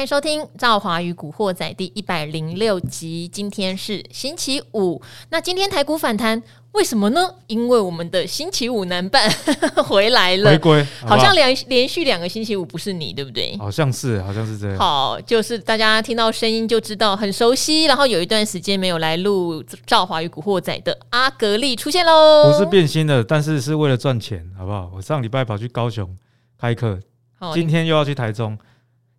[0.00, 3.28] 欢迎收听《赵华与古惑仔》第一百零六集。
[3.28, 6.42] 今天是星期五，那今天台股反弹，
[6.72, 7.34] 为什么呢？
[7.48, 9.30] 因为我们的星期五男伴
[9.84, 13.54] 回来了，回归，好像连连续两个星期五不是你，对不对？
[13.58, 14.78] 好像是，好像是这样。
[14.78, 17.84] 好，就是大家听到声音就知道很熟悉。
[17.84, 24.90] 然后有一段时间没有来录《赵华与古惑仔》的阿格力出现喽，不是变心的，但是是为了赚钱，好不好？
[24.94, 26.16] 我上礼拜跑去高雄
[26.58, 26.98] 开课，
[27.52, 28.56] 今天又要去台中。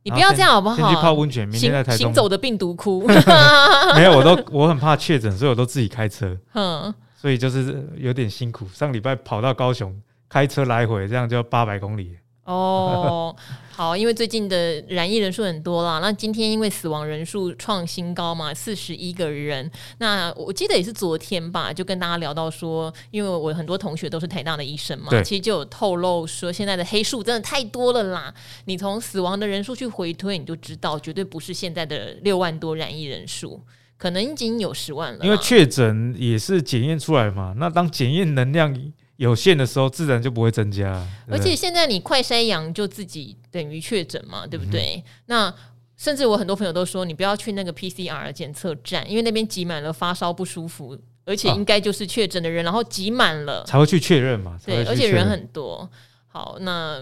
[0.04, 0.76] 你不要这样好不好？
[0.76, 3.06] 先去泡温泉，明天在台中行走的病毒窟。
[3.96, 6.36] 没有，我都我很怕确诊，所以我都自己开车。
[6.54, 8.68] 嗯，所以就是有点辛苦。
[8.74, 9.96] 上礼拜跑到高雄，
[10.28, 12.18] 开车来回，这样就要八百公里。
[12.46, 13.36] 哦，
[13.74, 16.00] 好，因为最近的染疫人数很多啦。
[16.00, 19.70] 那今天因为死亡人数创新高嘛，四十一个人。
[19.98, 28.34] 那我记得也是昨天吧，就跟大家聊到说，因为我很多同学都是台大的医生嘛，其实就有透露说，现在的黑数真的太多了啦。
[28.66, 33.62] 你从死亡的人数去回推，你就知道绝对不是现在的六万多染疫人数，
[33.98, 35.26] 可能已经有十万了。
[35.26, 38.76] 因为确诊也是检验出来嘛，那当检验能量
[39.22, 41.08] 有限的时候，自然就不会增加。
[41.30, 44.96] 而且现在你快筛阳就自己等于确诊嘛，对不对？
[44.96, 45.54] 嗯、那
[45.96, 54.60] 甚至我很多朋友都说，你不要去那个 PCR 检测站，因为那边挤满了发烧不舒服，而且应该就是确诊的人，啊、然后挤满了才会去确认嘛。
[54.66, 55.88] 对，而且人很多。
[56.28, 57.00] 好，那。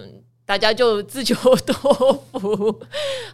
[0.50, 2.81] 大家就自求多福，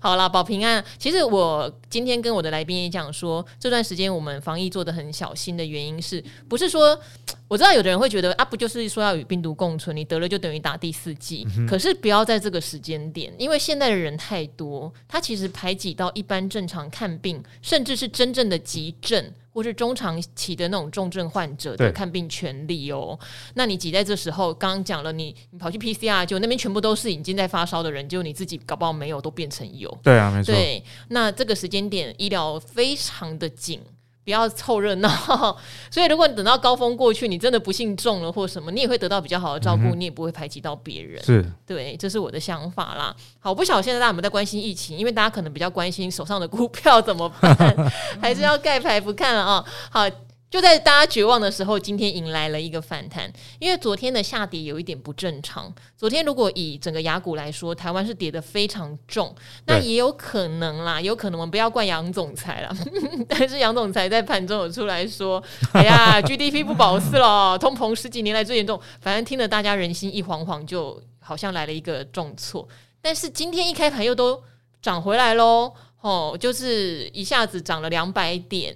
[0.02, 0.83] 好啦，保平安。
[0.97, 6.99] 其实我今天跟我的来宾也讲说，这段时间我们防疫做的很小心的原因是，不是说
[7.47, 11.47] 我知道有的人会觉得啊，不就是说要与病毒共存，你得了就等于打第四剂。
[11.57, 19.31] 嗯、可是不要在这个时间点，因为现在的人太多，他其实排挤到一般正常看病，甚至是真正的急症。
[19.56, 23.17] 或是中长期的那种重症患者的看病权利哦，
[23.53, 29.89] 那你挤在这时候，刚刚讲了你，你跑去 PCR，就那边全部都是已经在发烧的人，就你自己搞不好没有，都变成有。
[30.03, 30.53] 对啊，没错。
[30.53, 33.79] 对，那这个时间点医疗非常的紧。
[34.25, 35.08] 不要凑热闹，
[35.90, 41.24] 所以如果你等到高峰过去，你真的不幸中了或什么，你也会得到比较好的照顾，嗯、你也不会排挤到别人。
[41.24, 43.16] 是，对，这是我的想法啦。
[43.40, 47.75] 好，我不晓得现在大家有没有在关心疫情，因为大家可能比较关心手上的股票怎么办，
[48.19, 49.66] 还是要盖牌不看了啊？
[49.91, 50.09] 好。
[50.55, 53.29] 就在大家绝望的时候，今天迎来了一个反弹。
[53.59, 55.69] 因为昨天的下跌有一点不正常。
[55.97, 59.35] 昨天如果以整个雅股来说，台湾是跌得非常重，
[59.66, 62.73] 那也有可能啦，有可能我们不要怪杨总裁啦。
[63.27, 65.43] 但是杨总裁在盘中有出来说
[65.75, 72.66] ：“哎呀，GDP 不保四了，通膨十几年来最严重。”反正听得大家人心一惶惶，就好像来了一个重挫。
[73.01, 74.41] 但是今天一开盘又都
[74.81, 78.73] 涨回来喽，哦，就是一下子涨了两百点。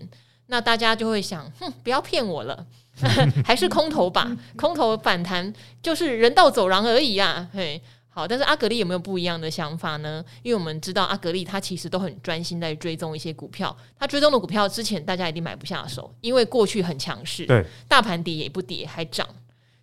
[0.52, 2.66] 那大家就会想， 哼，不要骗我了，
[3.46, 7.48] 还是空头吧，空头反弹就是人道走廊而已啊。
[7.54, 7.80] 嘿，
[8.10, 10.24] 好，但是阿格力有没有不一样的想法呢？
[10.42, 19.26] 因为我们知道阿格力他其实都很专心在追踪一些股票，他追踪的股票之前大家一定买不下手，因为过去很强势，对，大盘跌也不跌还涨，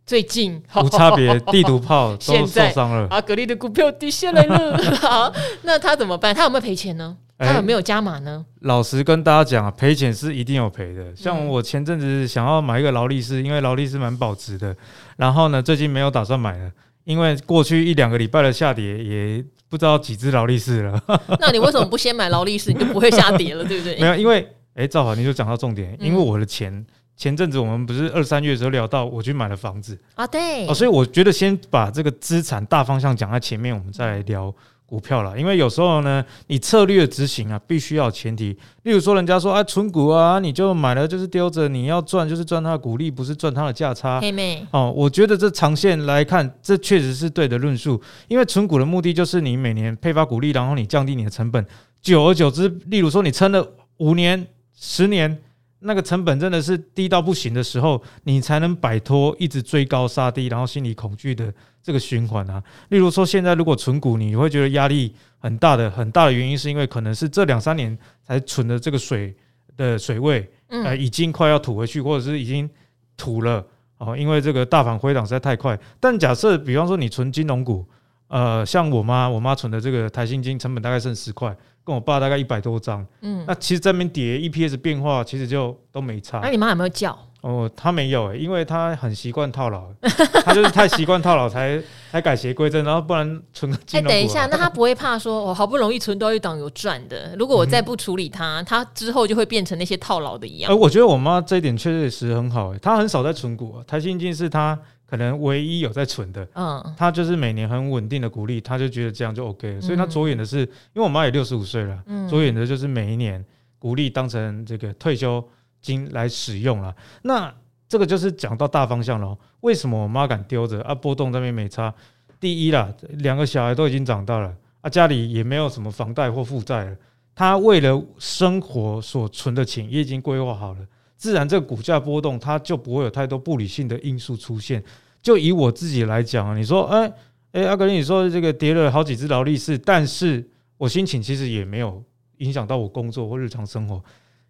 [0.04, 5.32] 最近无差别地图炮都受 伤了，阿格力的股票跌下来了，好，
[5.62, 6.34] 那他怎么办？
[6.34, 7.16] 他有没有赔钱呢？
[7.38, 8.44] 他有没有加码呢？
[8.48, 11.14] 欸，老实跟大家讲啊，赔钱是一定有赔的。
[11.14, 14.74] 像我前阵子想要买一个劳力士，因为劳力士蛮保值的。
[15.16, 16.70] 然后呢，最近没有打算买了，
[17.04, 21.02] 因为过去一两个礼拜的下跌，也不知道几只劳力士了。
[21.38, 23.96] 那你为什么不先买劳力士，你就不会下跌了，对不对？
[24.00, 26.86] 没有，因为哎，赵华你就讲到重点，因为我的钱
[27.18, 34.54] 前阵子我们不是二三月的时候聊到，我去买了房子啊，对，哦，所以我觉得先把这个资产大方向讲在前面，我们再来聊。
[34.86, 38.56] 股票了，因为有时候呢，你策略执行啊，必须要前提。
[38.84, 44.20] 例如说，人家说啊，存股啊，你就买了就是丢着，你要赚就是赚它的股利，不是赚它的价差。
[44.20, 48.00] 黑妹哦，我觉得这长线来看，这确实是对的论述。
[48.28, 51.66] 因为存股的目的就是你每年配发股利，然后你降低你的成本，
[52.00, 54.46] 久而久之，例如说你撑了五年、
[54.78, 55.36] 十年。
[55.80, 62.62] 那个成本真的是低到不行的时候，你才能摆脱一直追高杀低，然后心理恐惧的这个循环啊。
[62.88, 69.36] 例如说，现在如果存股，你会觉得压力很大的，很大的原因是因为可能是这两三年才存的这个水
[69.76, 72.68] 的水位，呃，已经快要吐回去，或者是已经
[73.16, 73.64] 吐了
[73.98, 75.78] 哦，因为这个大盘回档实在太快。
[76.00, 77.86] 但假设比方说你存金融股，
[78.28, 81.54] 呃，像我妈，我妈存的这个台新金，成本大概剩十块。
[81.86, 86.40] 跟我爸大概一百多张，嗯，那其实这边叠 EPS 变化其实就都没差。
[86.42, 87.16] 那你妈有没有叫？
[87.42, 89.84] 哦，他没有诶、欸，因为她很习惯套牢，
[90.44, 91.80] 她就是太习惯套牢才
[92.10, 94.00] 才改邪归正，然后不然存个金。
[94.00, 100.68] 哎，等一下，那他不会怕说，我好不容易存到一档有赚的，如果我再不处理它，他之后就会变成那些套牢的一样。
[100.72, 104.76] 呃，我觉得我妈这一点确实是很好诶、欸，她很少在存股，啊台新金是她
[105.08, 109.80] 可能唯一有在存的，嗯，他就是每年很稳定的鼓励，他就觉得这样就 OK 了。
[109.80, 113.44] 所以他着眼的是，因为我妈也六十五岁了，嗯，着眼的就是每一年
[113.78, 115.42] 鼓励当成这个退休
[115.80, 116.94] 金来使用了。
[117.22, 117.54] 那
[117.88, 119.38] 这个就是讲到大方向了。
[119.60, 120.92] 为什么我妈敢丢着啊？
[120.92, 121.94] 波动这边没差。
[122.40, 126.96] 第一啦，两个小孩都已经长大了啊，家里也没有什么房贷或负债了。
[127.34, 130.80] 他为了生活所存的钱也已经规划好了。
[131.16, 134.82] 自然，这个股价波动，它就不会有太多不理性的因素出现。
[135.22, 137.12] 就以我自己来讲啊，你说，哎
[137.52, 140.46] 哎，阿格林，你说这个跌了好几只劳力士，但是
[140.76, 142.02] 我心情其实也没有
[142.38, 144.00] 影响到我工作或日常生活，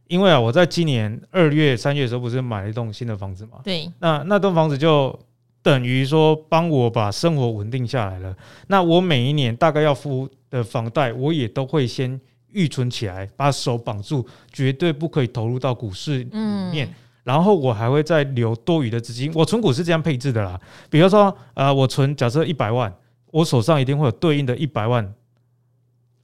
[0.08, 3.58] 因为啊，我在今年二月、三月的时候不是买了一栋新的房子嘛？
[3.62, 5.16] 对，那那栋房子就
[5.62, 8.36] 等于说帮我把生活稳定下来了。
[8.66, 12.20] 那我每一年大概要付的房贷，我也都会先。
[12.56, 16.30] 预存起来，把手绑住，绝对不可以投入到股市里
[16.72, 16.88] 面。
[16.88, 19.30] 嗯、然后我还会再留多余的资金。
[19.34, 20.58] 我存股是这样配置的啦，
[20.88, 22.90] 比如说，呃，我存假设一百万，
[23.30, 25.06] 我手上一定会有对应的一百万，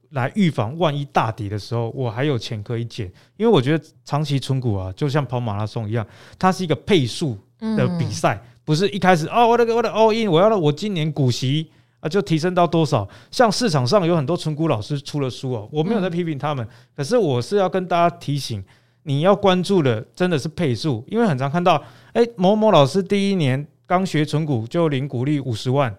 [0.09, 3.05] 来预防万一大跌的时候，我还有钱可以捡。
[3.37, 6.03] 因为我觉得长期存股啊，就像跑马拉松一样，
[6.39, 11.69] 它是一个配速的比赛，嗯、不是一开始哦，我的我的 all in，我要了我今年股息。
[12.03, 13.07] 啊，就提升到多少？
[13.31, 18.61] 像市场上有很多存股老师出了书哦，我没有在批评他们，可是我是要跟大家提醒，
[19.03, 25.95] 你要关注的真的是配数，因为很常看到，哎，某某老师第一年刚学存股就领股利五十万，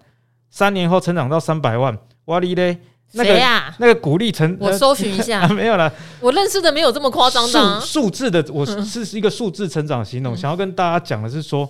[0.51, 2.77] 三年后成长到三百万，哇哩嘞，
[3.13, 3.41] 那个
[3.79, 11.67] 那个股利成，我搜寻一下， 没有了，我认识的没有这么夸张的数字的，我 是一个数字成长形容，想要跟大家讲的是说。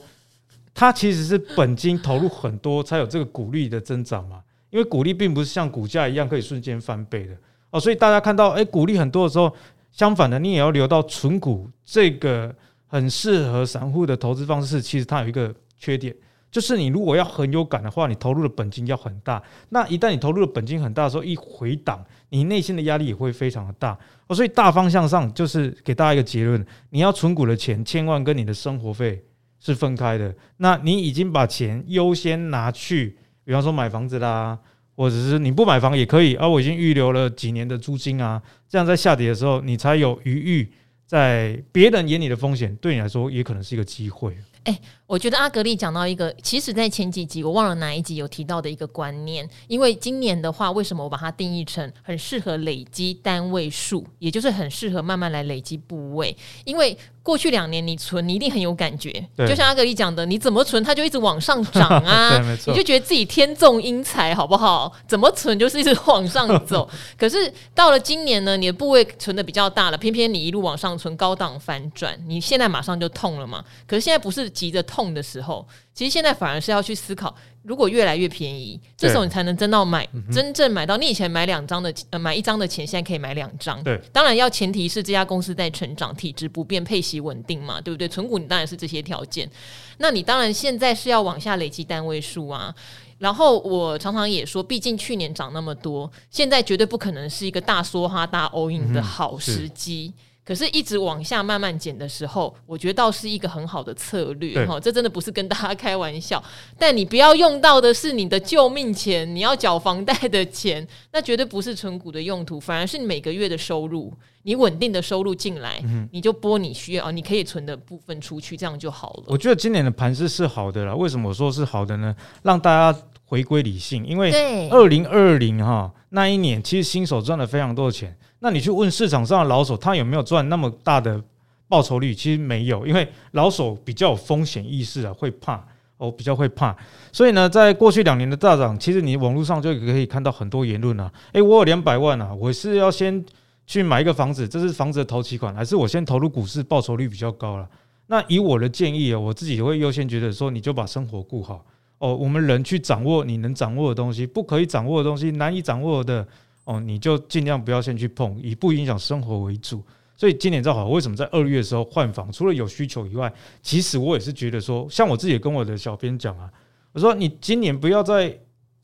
[0.76, 7.34] 它其实是本金投入很多才有这个股利的增长嘛，因为股利并不是像股价一样可以瞬间翻倍的
[7.72, 9.50] 哦，所以大家看到诶股利很多的时候，
[9.92, 12.54] 相反的你也要留到存股这个
[12.88, 14.82] 很适合散户的投资方式。
[14.82, 16.14] 其实它有一个缺点，
[16.52, 19.42] 就是你如果要很有感的话，你投入的本金要很大。
[19.70, 24.36] 那一旦你投入的本金很大的时候，一回档，你内心的压力也会非常的大哦。
[24.36, 29.24] 所以大方向上就是给大家一个结论：你要存股的钱，千万跟你的生活费。
[29.66, 30.32] 是分开的。
[30.58, 34.60] 那你已经把钱优先拿去，比方说买房子啦，
[34.96, 36.36] 或者是你不买房也可以。
[36.36, 38.40] 而、啊、我已经预留了几年的租金啊，
[38.70, 40.72] 这样在下跌的时候，你才有余裕，
[41.08, 44.38] 在别人眼里的风险，对你来说也可能是一个机会。
[44.66, 49.48] 哎、我觉得阿格丽讲到一个，其实在前几集我忘了哪一集有提到的一个观念。
[49.68, 56.36] 因为今年的话，为什么我把它定义成很适合累积单位数，也就是很适合慢慢来累积部位？
[56.64, 59.12] 因为过去两年你存，你一定很有感觉。
[59.38, 64.92] 就像阿格力讲的，你怎么存，它就一直往上涨啊， 你就觉得自己天纵英才，好不好？
[65.08, 66.88] 怎么存就是一直往上走。
[67.18, 73.64] 可是到了今年呢，你的部位存的比较大了，偏偏你一路往上存，高档反转，你现在马上就痛了嘛？
[73.86, 74.50] 可是现在不是。
[74.56, 80.96] 急着痛的时候，其实现在反而是要去思考，如果越来越便宜，这时候你才能真到买，真正买到。
[80.98, 83.84] 你以前买两张的，呃，买一张的钱，现在可以买两张。
[83.84, 88.08] 对，当然要前提是这家公司在成长，体质不变，配息稳定嘛，对不对？
[88.08, 89.50] 存股你当然是这些条件。
[89.98, 92.74] 那你当然现在是要往下累积单位数啊。
[93.18, 100.14] 然后我常常也说，毕竟去年涨那么多，现在绝对不可能是一个大梭哈、大 all in 的好时机。
[100.16, 104.80] 嗯可是，一直往下慢慢减的时候，我觉得倒是一个很好的策略哈。
[104.80, 106.42] 这真的不是跟大家开玩笑，
[106.78, 119.24] 但你不要用到的是你的救命钱，你要缴房贷的钱，那绝对不是存股的用途，反而是你每个月的收入，你稳定的收入进来，嗯、你就拨你需要，你可以存的部分出去，这样就好了。
[119.26, 120.94] 我觉得今年的盘势是好的啦。
[120.94, 122.16] 为什么我说是好的呢？
[122.44, 128.16] 让大家回归理性，因为二零二零哈那一年，其实新手赚了非常多的钱。
[128.46, 131.20] 那你去问市场上的老手，他有没有赚那么大的
[131.68, 132.14] 报酬率？
[132.14, 135.66] 其实没有，因为老手比较有风险意识啊，会怕
[135.98, 136.78] 哦，比较会怕。
[137.12, 141.12] 所以呢，在过去两年的大涨，其实你网络上就可以看到很多言论啊。
[141.32, 143.26] 诶，我有两百万啊，我是要先
[143.66, 147.68] 去买一个房子，这是房子的头期款，还是我先投入股市，报酬率比较高了？
[148.06, 151.66] 那以我的建议啊，我自己会优先觉得说，你就把生活顾好
[151.98, 152.16] 哦。
[152.16, 156.28] 我们人去掌握你能掌握的东西，不可以掌握的东西，难以掌握的。
[156.66, 159.84] 哦，你就尽量不要先去碰，以不影响生活为主。
[160.18, 162.32] 所以今年正好，为什么在二月的时候换房？
[162.32, 163.32] 除了有需求以外，
[163.62, 166.50] 其实我也是觉得说，像我自己也跟我的小编讲啊，
[166.94, 168.36] 我说你今年不要再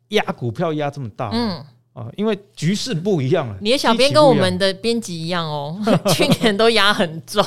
[0.09, 3.57] 压股票压这么大，嗯啊，因为局势不一样了。
[3.61, 5.75] 你的小编跟我们的编辑一样哦，
[6.13, 7.41] 去年都压很重。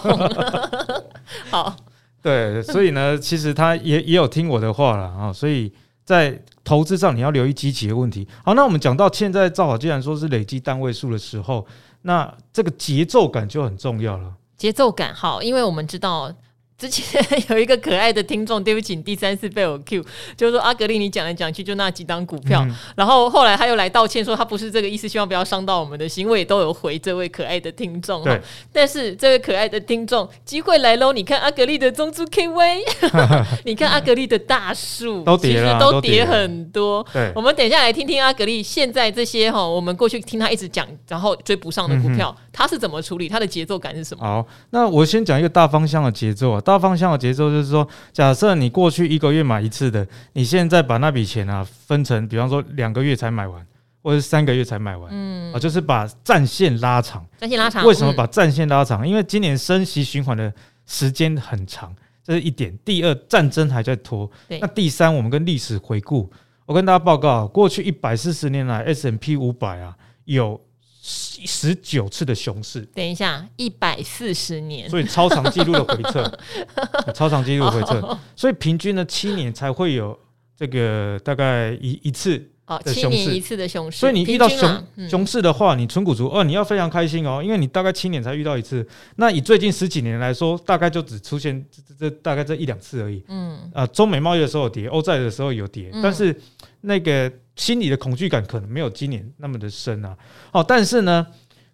[1.51, 1.77] 好，
[2.23, 5.73] 对，所以呢，其实他也也有听我的话了啊，所以。
[6.05, 8.27] 在投资上，你要留意基期的问题。
[8.45, 11.67] 好，那我们讲到现在，造好既然说是累积单位数的时候，
[12.03, 14.33] 那这个节奏感就很重要了。
[14.57, 16.33] 节奏感好，因为我们知道
[16.77, 20.05] 之前有一个可爱的听众，对不起，第三次被我 Q，
[20.37, 28.25] 就是说阿格丽，你讲来讲去就那几档股票，嗯、然后后来他又来道歉说他不是这个意思，希望不要伤到我们的心，我也都有回这位可爱的听众。
[28.25, 28.41] 对，
[28.73, 31.13] 但是这位可爱的听众，机会来喽！
[31.13, 32.81] 你看阿格丽的中珠 KV，
[33.65, 37.07] 你看阿格丽的大树 都跌了，都跌很多。
[37.13, 43.29] 对，我们等一下来听听阿格丽现在这些哈，我们过去听他一直讲，然后追不上的股票，嗯、他是怎么处理？
[43.29, 44.25] 他的节奏感是什么？
[44.25, 46.61] 好，那我先讲一个大方向的节奏啊。
[46.65, 53.65] 大方向的节奏就是说，假设你过去一个月买一次的，你现在把那笔钱啊分成，比方说两个月才买完，
[54.03, 57.25] 或者三个月才买完，嗯啊，就是把战线拉长。
[57.39, 59.07] 战线拉长，为什么把战线拉长？
[59.07, 60.53] 因为今年升息循环的
[60.87, 61.95] 时间很长，
[62.25, 62.77] 这是一点。
[62.85, 64.31] 第二，战争还在拖。
[64.61, 66.31] 那第三，我们跟历史回顾，
[66.65, 69.95] 我跟大家报告，过去一百四十年来，S M P 五百啊
[70.25, 70.61] 有。
[71.07, 76.39] 十九次的熊市，等一下，一百四十年，所以超长记录的回撤，
[77.13, 80.19] 超长记录回撤，所以平均呢七年才会有
[80.57, 93.59] 这个大概一一次哦，七年一次的熊市，所以你遇到熊熊市的话，你存股族哦，你要非常开心哦，因为你大概七年才遇到一次，那以最近十几年来说，大概就只出现这这大概这一两次而已，嗯。
[93.73, 96.35] 啊，中美贸易的时候有跌，欧债的时候有跌，但是
[96.83, 97.33] 那个。
[97.57, 100.19] 心理的恐惧感可能没有今年那么的深啊，
[100.51, 101.25] 哦，但是呢，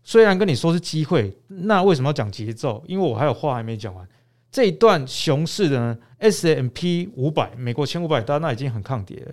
[0.04, 2.85] 虽然跟你说是机会，那为什么要讲节奏？
[2.87, 4.06] 因为我还有话还没讲完。
[4.52, 9.32] 这一段熊市的呢，S M P 五百，美国前五百，大家那已经很抗跌了，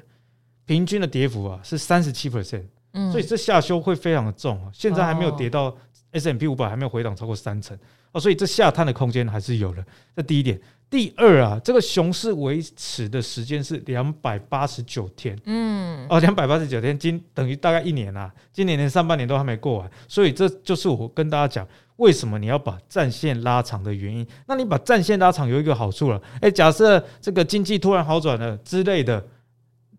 [0.67, 2.65] 平均的跌幅啊是三十七 percent，
[3.11, 4.69] 所以这下修会非常的重啊。
[4.71, 5.75] 现在还没有跌到
[6.11, 7.75] S&P 五百，还没有回档超过三成
[8.11, 9.83] 哦，所以这下探的空间还是有的。
[10.15, 10.61] 这第一点。
[10.89, 24.25] 第二啊，这个熊市维持的时间是两百八十九天，嗯，哦，两百八十九天，今等于大概一年啊，今年连上半年都还没过完，所以这就是我跟大家讲，为什么你要把战线拉长的原因。
[24.47, 29.21] 那你把战线拉长有一个好处了，诶，假设这个经济突然好转了之类的，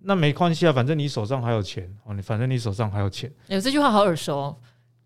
[0.08, 3.30] 那没关系啊，反正你手上还有钱哦，你反正你手上还有钱。
[3.48, 4.56] 有这句话好耳熟哦。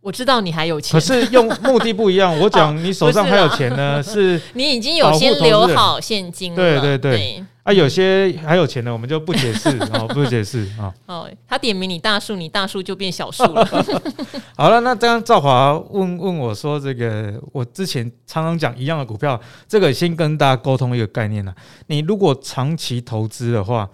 [0.01, 2.37] 我知道你还有钱，可是用目的不一样。
[2.39, 6.57] 我讲你手上还有钱呢，是 你已经有先留好现金了。
[6.57, 10.93] 对对对，啊，有些还有钱的，我们就不解释啊， 不解释啊。
[11.07, 13.65] 哦，他点名你大树，你大树就变小树了。
[14.57, 21.55] 好了，那刚刚赵华问问我说，这个我之前常常讲一样的股票，这个先跟大家沟通一个概念呢。
[21.87, 23.89] 你如果长期投资的话，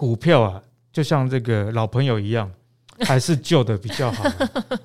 [0.00, 2.50] 股票啊，就像这个老朋友一样。
[3.04, 4.22] 还是旧的比较好，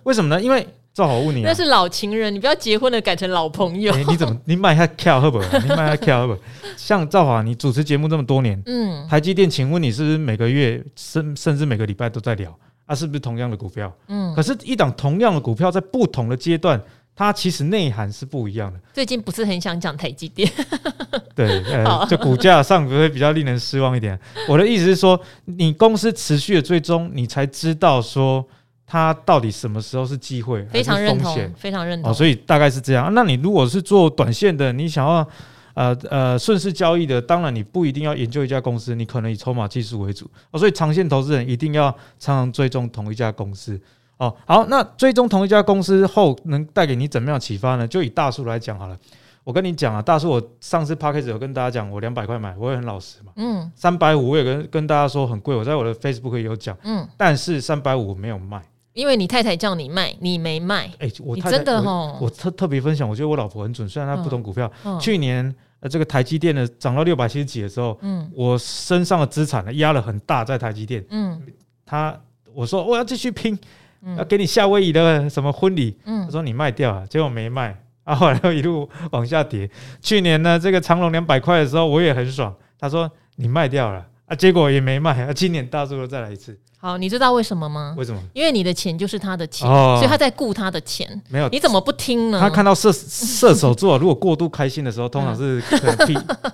[0.04, 0.42] 为什么呢？
[0.42, 3.92] 因为正好问你、啊，那是老情人，你不要结婚了改成老朋友。
[3.92, 5.60] 欸、你怎么你卖下跳好不好？
[5.60, 6.40] 你卖下跳好不好？
[6.78, 12.96] 像赵华，你主持节目这么多年，嗯，台积电，请问你是不是每个月甚甚至每个礼拜都在聊啊？
[12.96, 13.94] 是不是同样的股票？
[14.08, 16.82] 嗯，可是，一档同样的股票，在不同的阶段。
[17.16, 18.80] 它其实内涵是不一样的。
[18.94, 20.52] 最近不是很想讲台积电，
[21.34, 24.20] 对，呃，就股价上会比较令人失望一点。
[24.50, 28.46] 我的意思是说，你公司持续的追踪，你才知道说
[28.86, 32.14] 它到底什么时候是机会，非常认同，非常认同。
[32.14, 33.14] 所以大概是这样。
[33.14, 35.26] 那你如果是做短线的，你想要
[35.74, 40.30] 呃呃顺势交易的，当然你不一定要研究一家公司，你可能以筹码技术为主。
[40.52, 43.80] 哦所以长线投资人一定要常常追踪同一家公司。
[44.18, 47.88] 哦，好，那追踪同一家公司后能带给你怎么样启发呢？
[47.88, 48.98] 就以大树来讲好了，
[49.44, 58.62] 我跟你讲啊，大树我上次 podcast 有跟大家讲，我两百块买，我也很老实嘛，嗯，三百五我也跟跟大家说很贵，我在我的 Facebook 也有讲，嗯，但是三百五我没有卖，
[58.94, 64.96] 因为你太太叫你卖，你没卖，哎、欸，我太太真的哦，我，特特别分享，我觉得我老婆很准，虽然她不懂股票，嗯。
[64.96, 71.42] 嗯、去年呃这个台积电的涨到六百七十几的时候，嗯，我身上的资产呢压了很大在台积电，嗯，
[71.86, 72.18] 他
[72.54, 73.60] 我说我要继续拼。
[74.18, 75.98] 要给你夏威夷的什么婚礼？
[76.06, 79.70] 他说你卖掉啊，结果没卖，啊，后来又一路往下跌。
[80.02, 82.54] 去年呢，这个长隆两百块的时候，我也很爽。
[82.80, 86.60] 他说你卖掉了，啊，结果也没卖，啊，今年大叔又再来一次。
[86.86, 87.96] 好，你知道为什么吗？
[87.98, 88.22] 为什么？
[88.32, 91.20] 因为你的钱就是他的钱，哦、所以他在顾他的钱。
[91.30, 92.40] 没有，你怎么不听呢？
[92.40, 96.24] 他看到射射手座如果过度开心的时候， 通常是可能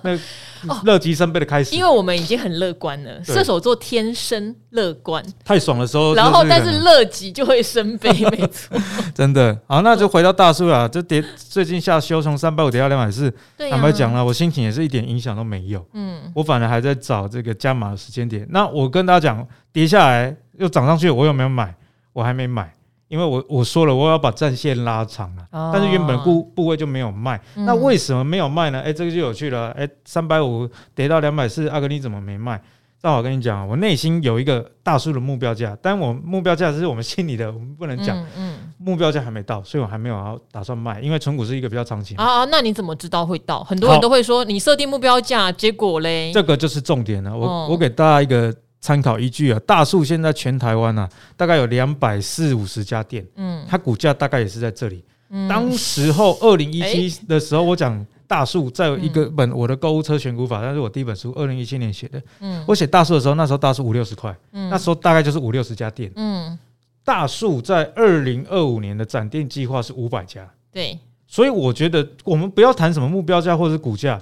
[0.64, 1.76] 那乐极生悲的开始。
[1.76, 8.74] 因为我们已经很乐观了，射手座天生乐观，太爽的时候，然后但是乐极就会生悲，没错。
[9.14, 10.88] 真的，好，那就回到大树啊。
[10.88, 13.30] 这跌最近下修从三百五跌到两百四，
[13.70, 15.84] 坦白讲了，我心情也是一点影响都没有。
[15.92, 18.46] 嗯，我反而还在找这个加码的时间点。
[18.48, 19.46] 那我跟大家讲。
[19.72, 21.74] 跌下来又涨上去，我有没有买？
[22.12, 22.72] 我还没买，
[23.08, 27.40] 因为我我说了我要把战线拉长了，哦、但是原本部部位就没有卖。
[27.56, 28.80] 嗯、那为什么没有卖呢？
[28.80, 29.70] 诶、欸，这个就有趣了。
[29.72, 32.60] 诶、欸，三百五跌到两百四，阿哥你怎么没卖？
[33.02, 38.16] 正好跟你讲，我内心有一个大数的目标价，但我目标价是我们心里的，我们不能讲。
[38.16, 42.14] 嗯，嗯，目标价还没到，所以我还没有要打算卖，因为存股是一个比较长期。
[42.14, 43.64] 啊啊，那你怎么知道会到？
[43.64, 46.30] 很多人都会说你设定目标价，结果嘞？
[46.32, 47.36] 这个就是重点了。
[47.36, 55.02] 我、哦、我给大家一个参考依据啊，大树现在全台湾啊，大概有两百四五十家店，嗯，它股价大概也是在这里。
[55.30, 58.06] 嗯，当时候 二零一七的时候，我讲。
[58.24, 62.22] 大树在一个本我的购物车选股法，那是我第一本书二零一七年写的。
[62.40, 66.10] 嗯，我写大树的时候，那时候大树五六十块，嗯，那时候大概就是五六十家店。
[66.16, 66.58] 嗯，
[67.04, 70.50] 大树在二零二五年的展店计划是五百家。
[70.72, 74.18] 对，所以我觉得我们不要谈什么目标价或者是股价，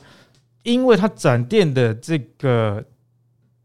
[0.65, 2.83] 因为它展店的这个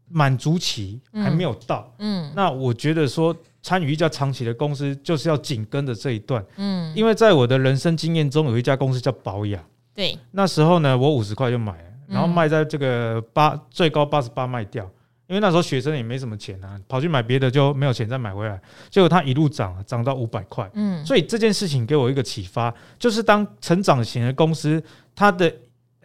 [0.08, 1.92] 满足期还没有到。
[1.98, 6.44] 嗯，那我觉得说参与一家长期的公司，就是要紧跟着这一段。
[6.56, 9.62] 嗯，因为在我的人生经验中，有一家公司叫宝雅。
[9.94, 14.84] 对，那时候呢，我五十块就买了，然后卖在这个八、嗯、最高八十八卖掉，
[15.26, 18.60] 因为那时候学生也没什么钱啊，跑去买别的就没有钱再买回来，
[18.90, 20.70] 结果它一路涨，涨到五百块。
[20.74, 24.82] 嗯，所以这件事情给我一个启发，就是当成长型的公司，
[25.14, 25.52] 它的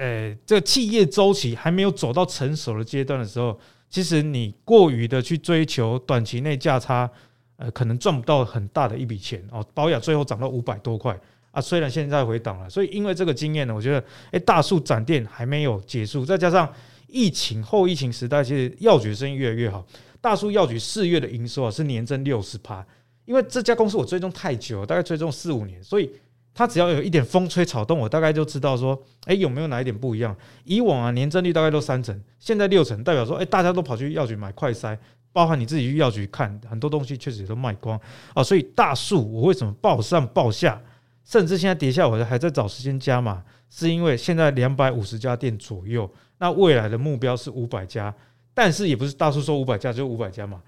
[0.01, 7.07] 呃这个企业周期还没有走到成熟的阶段的时候，其实你过于的去追求短期内价差，
[7.57, 9.63] 呃，可能赚不到很大的一笔钱哦。
[9.75, 11.15] 保养最后涨到五百多块。
[11.51, 16.73] 啊，虽然现在回档了，所以因为这个经验呢，我觉得，哎，大树展店还没有结束，再加上
[17.07, 19.85] 疫情后疫情时代，其实药局生意越来越好。
[20.21, 22.87] 大树药局四月的营收啊是年增六十趴，
[23.25, 26.09] 因为这家公司我追踪太久，大概追踪四五年，所以
[26.53, 30.35] 它只要有一点风吹草动，我大概就知道说，哎，有没有哪一点不一样？
[30.65, 34.97] 以往啊年增率大概都三成，现在六成，代表说，哎，大家都跑去药局买快筛，
[35.31, 37.99] 包含你自己去药局看，很多东西确实也都卖光
[38.33, 38.43] 啊。
[38.43, 40.81] 所以大树我为什么报上报下？
[41.23, 48.13] 甚至现在跌下，我还在找时间加码，是因为现在两百五十家店左右，那未来的目标是五百家，
[48.53, 50.61] 但是也不是大树说五百家就五百家嘛。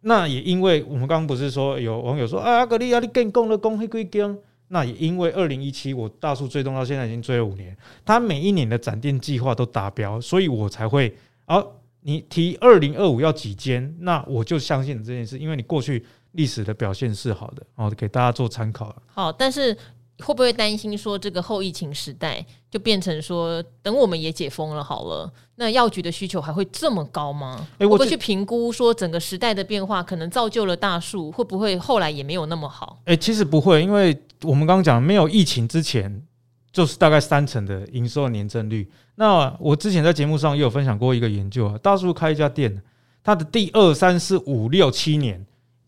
[0.00, 4.36] 那也因为我们刚刚不是说有网友说啊，阿格力啊，你更供了供黑龟根，
[4.72, 11.14] 那也因为二零一七我大数追踪到现在已经追了五年，他每一年的展店计划都达标，所以我才会，
[11.44, 11.62] 啊，
[12.00, 16.04] 你提二零二五要几间，那我就相信这件事，因为你过去。
[16.32, 19.02] 历史的表现是好的哦，给大家做参考了。
[19.04, 19.76] 好，但是
[20.22, 27.66] 会不会担心说这个后疫情时代就变成说，等我们也解封了好了，那药局的需求还会这么高吗？
[27.78, 32.98] 欸、我会去评估说整个时代的变化可能造就了大树，会不会后来也没有那么好？
[33.04, 36.22] 哎、欸，其实不会，因为我们刚刚讲没有疫情之前，
[36.72, 38.90] 就是大概三成的营收的年增率。
[39.16, 42.82] 那我之前在节目上也有分享过一个研究啊，大树开一家店，
[43.22, 45.44] 它的第二、三、四、五、六、七年。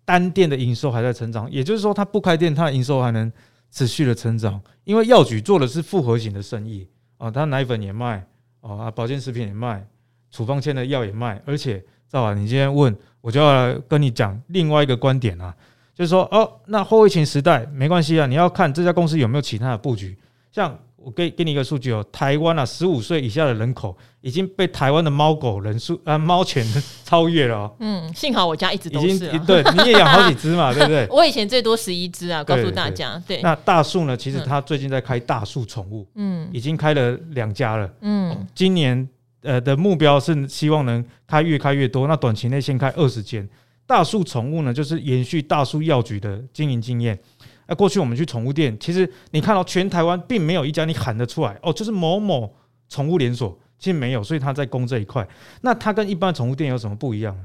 [0.06, 3.32] 单店的营收还在成长，也就是说，它不开店，它的营收还能
[3.74, 4.58] 持续的成长。
[4.84, 8.24] 因为药局做的是复合型的生意啊，它奶粉也卖
[8.60, 9.86] 啊，保健食品也卖，
[10.30, 11.42] 处方签的药也卖。
[11.44, 15.54] 而且，赵华，你今天问，我就要跟你讲另外一个观点啊，
[15.94, 20.16] 就是说，哦，那后疫情时代没关系啊，你要看这家公司有没有其他的布局，
[20.50, 20.78] 像。
[21.04, 26.64] 我给给你一个数据哦，台湾啊，十五岁以下的人口已经被台湾的猫狗人数啊猫犬
[27.04, 27.76] 超越了哦。
[27.80, 29.08] 嗯，幸好我家一直都是。
[29.08, 31.06] 已经对，你也养好几只嘛， 对不对？
[31.10, 33.22] 我以前最多十一只啊，告诉大家。
[33.26, 33.40] 对。
[33.42, 34.16] 那大树呢？
[34.16, 39.06] 其实他最近在开大树宠物，嗯，已经开了两家了，嗯，今年
[39.42, 42.08] 呃的目标是希望能开越开越多。
[42.08, 43.46] 那短期内先开二十间
[43.86, 47.18] 大树宠物呢，就是延续大树药局的经营经验。
[47.66, 52.54] 那，过去我们去宠物店，其实你看到全台湾并没有一家你喊得出来哦，就是某某
[52.88, 55.26] 宠物连锁，其实没有，所以他在攻这一块。
[55.62, 57.36] 那它跟一般宠物店有什么不一样？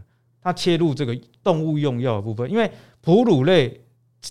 [0.42, 2.70] 它切入这个动物用药的部分，因为
[3.02, 3.82] 哺乳类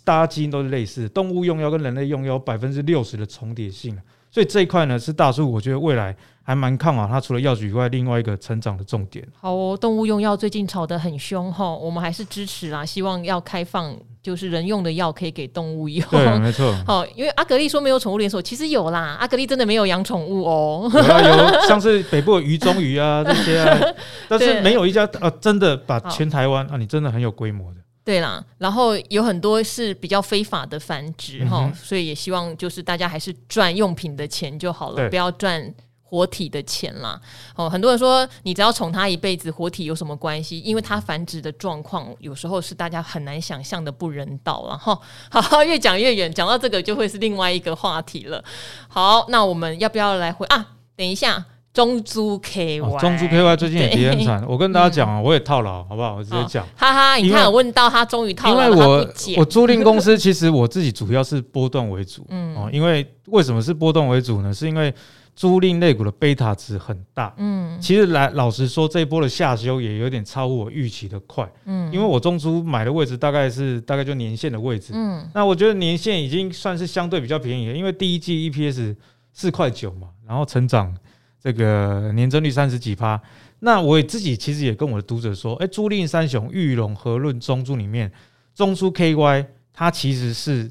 [0.05, 3.94] 大家基因都是类似，动物用药跟人类用药百分之六十的重叠性，
[4.31, 6.16] 所以这一块呢是大树，我觉得未来
[6.49, 7.21] 还蛮看好它。
[7.21, 9.23] 除了药局以外，另外一个成长的重点。
[9.39, 13.95] 好哦，动物用药最近炒得很凶哈，我们还是支持啦，希望要开放。
[14.21, 16.75] 就是人用的药可以给动物用，对，没错。
[16.85, 19.17] 好，因为阿格力说没有宠物连锁，其实有啦。
[19.19, 23.79] 阿格力真的没有养宠物哦，有啊，有 像是北部的鱼中鱼啊这些啊，
[24.29, 27.81] 但是没有一家啊真的把全台湾啊，你真的很有规模的。
[28.05, 35.73] 对啦，然后有很多是比较非法的繁殖哈，嗯、所以也希望就是大家还是赚用品的钱就好了，不要赚。
[36.09, 37.21] 活体的钱啦，
[37.55, 40.59] 哦，很多人说你只要宠它一辈子，活体有什么关系？
[40.61, 44.99] 因为它繁殖的状况有时候是大家很难想象的不人道了哈。
[45.29, 48.42] 好，越讲越远，讲到这个就会是另外一个话题了。
[48.88, 50.66] 好，那我们要不要来回啊？
[50.97, 51.44] 等一下，
[51.75, 54.42] 中租 KY，哦、中租 KY 最近也跌很惨。
[54.49, 56.16] 我跟大家讲啊，嗯、我也套牢，好不好？
[56.16, 59.07] 我直接讲，哈哈，你看我问到他终于套牢了，因为我
[59.40, 64.53] 我租赁公司其实我自己主要是波段为主， 嗯，哦，因为为什么是波段为主呢？
[64.53, 64.92] 是因为
[65.38, 67.33] 租赁类股的贝塔值很大。
[67.37, 71.48] 嗯，其实来老实说，这一波的下修也有点超乎我预期的快。
[71.64, 74.90] 嗯，因为我中租买的位置大概是大概就年线的位置。
[74.96, 78.96] 嗯，那我觉得年线已经算是相对比较便宜了，因为第一季 EPS
[79.33, 80.92] 四块九嘛，然后成长
[81.40, 83.22] 这个年增率三十几趴。
[83.61, 88.11] 那我自己其实也跟我的读者说，哎，租赁三雄玉龙、和润、中租里面，
[88.57, 90.68] 中租 KY 它其实是。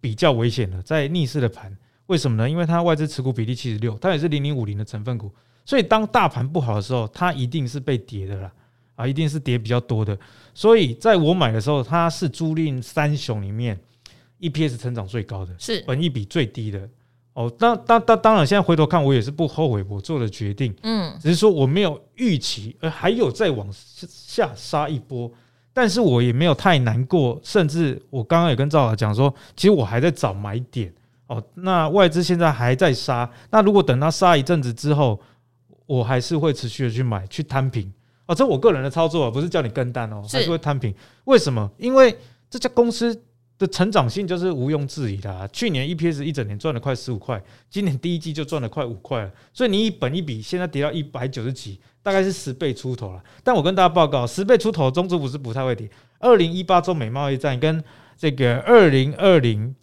[0.00, 1.76] 比较危险的，在逆势的盘，
[2.08, 2.50] 为什么呢？
[2.50, 5.30] 因为它外资持股比例七十六，它也是零零五零的成分股，
[5.64, 8.52] 所以当大盘不好的时候，它一定是被跌的啦，
[8.96, 10.18] 啊，一定是跌比较多的。
[10.52, 13.78] 所以在我买的时候，它是租赁三雄里面
[14.40, 16.88] EPS 成长最高的，是本益比最低的。
[17.34, 25.30] 哦，当当当当然，现在回头看，我也是不后悔我做的决定，嗯，只是说我没有预期，呃还有再往下杀一波。
[25.72, 30.92] 但是我也没有太难过，甚至我刚刚也跟赵老讲说，其实我还在找买点
[31.28, 31.42] 哦。
[31.54, 35.18] 那外资现在还在杀，那如果等它杀一阵子之后，
[35.86, 37.90] 我还是会持续的去买去摊平
[38.26, 38.34] 哦。
[38.34, 40.92] 这我个人的操作，不是叫你跟单哦，还是会摊平。
[41.24, 41.70] 为什么？
[41.78, 42.18] 因为
[42.50, 43.18] 这家公司
[43.58, 45.48] 的成长性就是毋庸置疑的啊。
[45.52, 51.80] 去年 EPS 一整年赚了快十五块，今年第一季就赚了快五块了，所以你一本一比，现在跌到一百九十几。
[52.00, 55.90] 大概是十倍出头了，但我跟大家报告，十倍出头，中资股是不太会跌。
[56.20, 57.84] 二零一八中美贸易战跟
[58.16, 59.74] 这个二零二零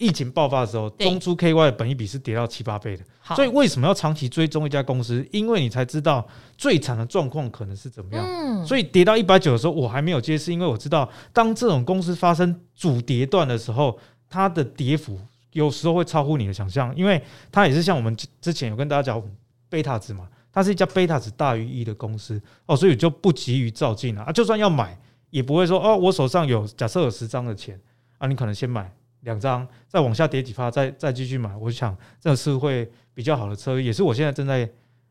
[0.00, 3.04] 疫情爆发的时候，中珠 KY 的本益比是跌到七八倍的。
[3.36, 5.24] 所以为什么要长期追踪一家公司？
[5.30, 8.66] 因为你才知道最惨的状况可能是怎么样。
[8.66, 13.96] 所以跌到一百九的时候，我还没有接，是因为我知道当这种公司发生主跌段的时候，
[14.28, 15.20] 它的跌幅
[15.52, 19.22] 有时候会超乎你的想象，因为它也是像我们之前有跟大家讲
[19.68, 20.26] 贝塔值嘛。
[20.52, 24.32] 它是一家贝塔值大于一的公司哦，所以就不急于照进了啊。
[24.32, 24.98] 就算要买，
[25.30, 27.80] 也不会说哦，我手上有假设有十张的钱
[28.18, 31.54] 啊，你可能先买两张，再往下跌几发，再再继续买。
[31.56, 34.68] 我想这是会比较好的车，也是我现在正在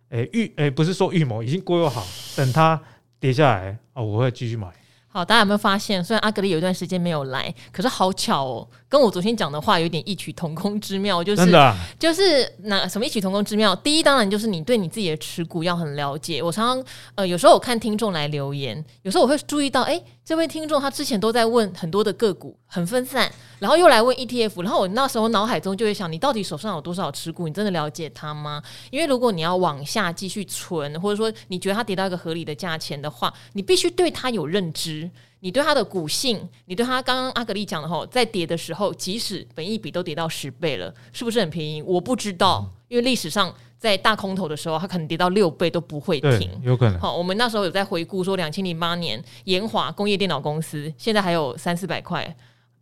[0.10, 2.80] 诶预诶，不是说预谋，已经规划好，等它
[3.20, 4.68] 跌下来啊，我会继续买。
[5.12, 11.56] 好，大家有没有发现，虽然阿格力有一段时间没有来，可是好巧哦，跟我昨天讲的话有点异曲同工之妙，就是
[12.00, 13.76] 就是那什么异曲同工之妙。
[13.76, 16.42] 第一，当然就是你对你自己的持股要很了解。
[16.42, 23.32] 我常常呃，有时候我看听众来留言，有时候我会注意到，哎、欸，这位听众他之前都在问很多的个股，很分散。
[23.60, 27.48] 然后又来问 ETF，然后我那时候脑海中就会想，你到底手上有多少持股？
[27.48, 28.64] 你真的了解它吗？
[28.90, 41.82] 因为如果你要往下继续存，或者说你觉得它跌到一个合理的价钱的话，你必须对它有认知，你对它的股性，你对它刚刚阿格力讲的吼，在跌的时候，即使本一笔都跌到十倍了，是不是很便宜？
[41.82, 47.00] 我不知道，因为历史上在大空头的时候，它可能跌到六倍都不会停，有可能。
[47.00, 52.36] 好，我们那时候有在回顾说，两千零八年延华工业电脑公司现在还有三四百块。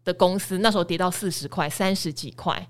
[0.04, 2.66] 的公司那时候跌到四十块、三十几块，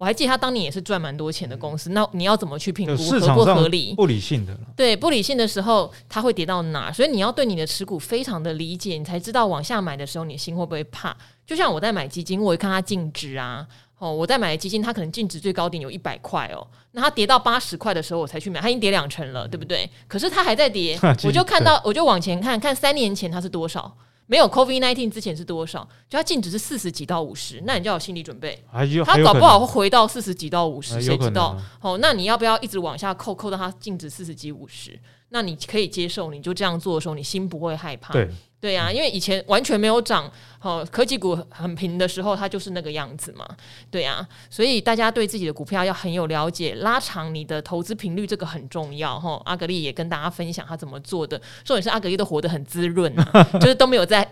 [0.00, 1.90] 我还记得他当年也是赚蛮多钱的公司。
[1.90, 3.92] 那你要怎么去评估合不合理？
[3.94, 6.90] 不理性的，对，不理性的时候，它会跌到哪？
[6.90, 11.14] 所以你要对你的持股非常的理解，你才知道往下买的时候，你心会不会怕？
[11.46, 13.66] 就像我在买基金，我会看它净值啊。
[13.98, 16.66] 哦，我在买的基金，它可能净值最高点有一百块哦。
[16.92, 19.86] 那它跌到八十块的时候，我才去买，它已经跌两成了，对不对？
[20.08, 23.94] 可是它还在跌， 我就看到，我就往前看看三年前它是多少。
[24.30, 25.82] 没有 COVID nineteen 之前是多少？
[26.08, 28.62] 就它净值是四十几到五十，那你就要有心理准备。
[29.04, 31.60] 它搞不好会回到四十几到五十，谁知道？
[31.80, 34.96] 哦，那你要不要一直往下扣，扣到它净值四十几五十？
[35.30, 38.12] 那你可以接受，你就这样做的时候，你心不会害怕。
[38.12, 38.30] 对。
[38.60, 43.48] 对呀、啊，因为以前完全没有涨，好科技股很平的时候，它就是那个样子嘛。
[43.90, 49.40] 对呀、啊，所以大家对自己的股票要很有了解，拉长你的投资频率，这个很重要哈。
[49.46, 54.22] 阿格力也跟大家分享他怎么做的，重点是阿格力都活得很滋润、啊， 就是都没有在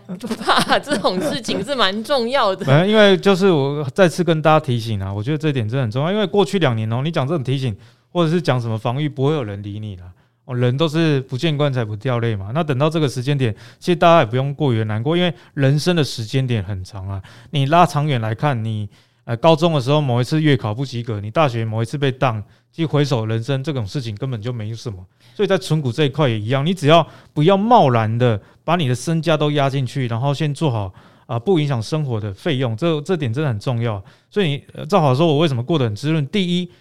[0.45, 2.65] 怕这种事情是蛮重要的。
[2.87, 7.75] 因为就是我再次跟大家提醒啊，我觉得这点真的很重要，因为过去两年哦，你讲这种提醒
[8.11, 10.03] 或者是讲什么防御，不会有人理你了。
[10.55, 17.21] 人都是不见棺材不掉泪嘛，那等到这个时间点，其实大家也不用过于难过，因为人生的时间点很长啊。
[17.51, 18.89] 你拉长远来看，你
[19.25, 25.05] 呃高中的时候某一次月考不及格，你大学某一次被当，其实回首人生这种事情根本就没什么。
[25.35, 30.93] 所以在存股这一块也一样，你只要不要贸然的把你的身家都压进去，然后先做好
[31.27, 34.03] 啊、不影响生活的费用，这这点真的很重要。
[34.31, 36.71] 所以你正好说我为什么过得很滋润，第一。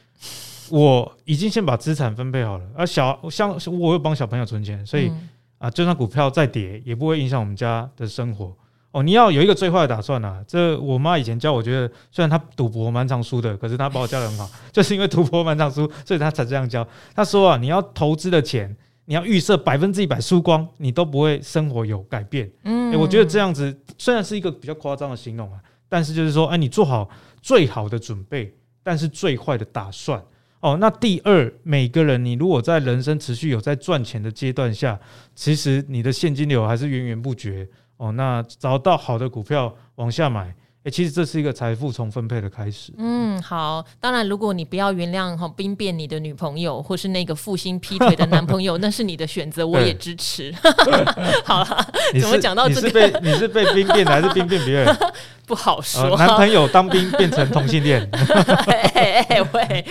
[0.70, 5.11] 我已经先把资产分配好了，而小像我有帮小朋友存钱，所以
[5.59, 8.54] 啊，就算股票再跌，也不会影响我们家的生活。
[8.90, 10.42] 哦，你要有一个最坏的打算啊！
[10.46, 16.87] 这我妈以前教我，觉得虽然她赌博蛮常输的，可是她把我教得很好， 就是因为赌博蛮常输，所以她才这样教。
[17.14, 22.50] 她说啊，你要投资的钱，你要预设百分之一百输光，你都不会生活有改变。
[22.64, 27.07] 嗯，欸，我觉得这样子虽然是一个比较夸张的形容啊，但是就是说，哎，你做好
[27.42, 30.22] 最好的准备，但是最坏的打算。
[30.61, 34.99] 哦，那第二，每个人你如果在人生持续有在赚钱的阶段下，
[35.35, 38.12] 其实你的现金流还是源源不绝哦。
[38.12, 40.55] 那找到好的股票往下买。
[40.90, 42.94] 其实这是一个财富重分配的开始。
[42.97, 43.85] 嗯，好。
[44.01, 50.51] 当然，如果你不要原谅哈兵变你的女朋友，或是那个负心劈腿的男朋友， 那是你的选择，我也支持。
[51.44, 51.87] 好了，
[52.18, 52.88] 怎么讲到这个？
[52.88, 54.97] 你是被你是被兵变的，还是兵变别人？
[55.44, 56.05] 不好说。
[56.05, 59.85] 呃、男朋友当兵变成同性恋，哎哎喂，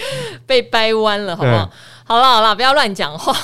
[0.48, 1.70] 被掰弯了，好不好？
[2.08, 3.36] 好了好了，不要乱讲话。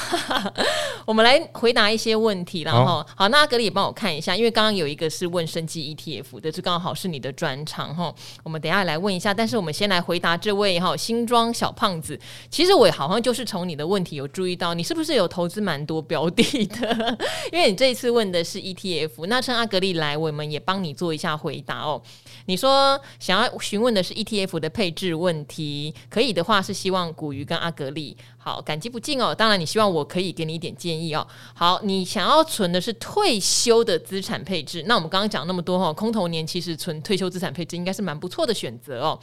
[1.06, 8.15] 我们来回答一些问题，然后好，好，那阿格力也帮我看一下，因为刚刚有一个是问生技 ETF 的，这刚好是你的专长哈。
[8.41, 12.17] 我们等一下来问一下，但是我们先来回答这位哈新庄小胖子。
[12.49, 17.17] 其实我好像就是从你的问题有注意到，你是不是有投资蛮多标的的？
[17.52, 22.02] 因为你这一次问的是 ETF，那趁阿格力来，我们也帮你做一下回答哦。
[22.45, 28.15] 你说想要询问的是 ETF 的配置问题，可以的话是希望古鱼跟阿格力。
[28.43, 29.34] 好，感激不尽哦。
[29.34, 31.25] 当然，你希望我可以给你一点建议哦。
[31.53, 39.17] 好，你想要存的是退休的资产配置，那我们刚刚讲那么多哈，空头年其实存退休资产配置应该是蛮不错的选择哦。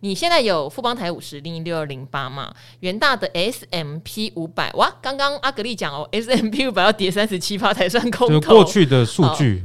[0.00, 2.54] 你现在有富邦台五十零一六二零八嘛？
[2.80, 9.62] 元大的 S M P 五百哇，刚刚阿格力讲哦，S M P 五百要跌三十七趴才算空头，就过去的数据。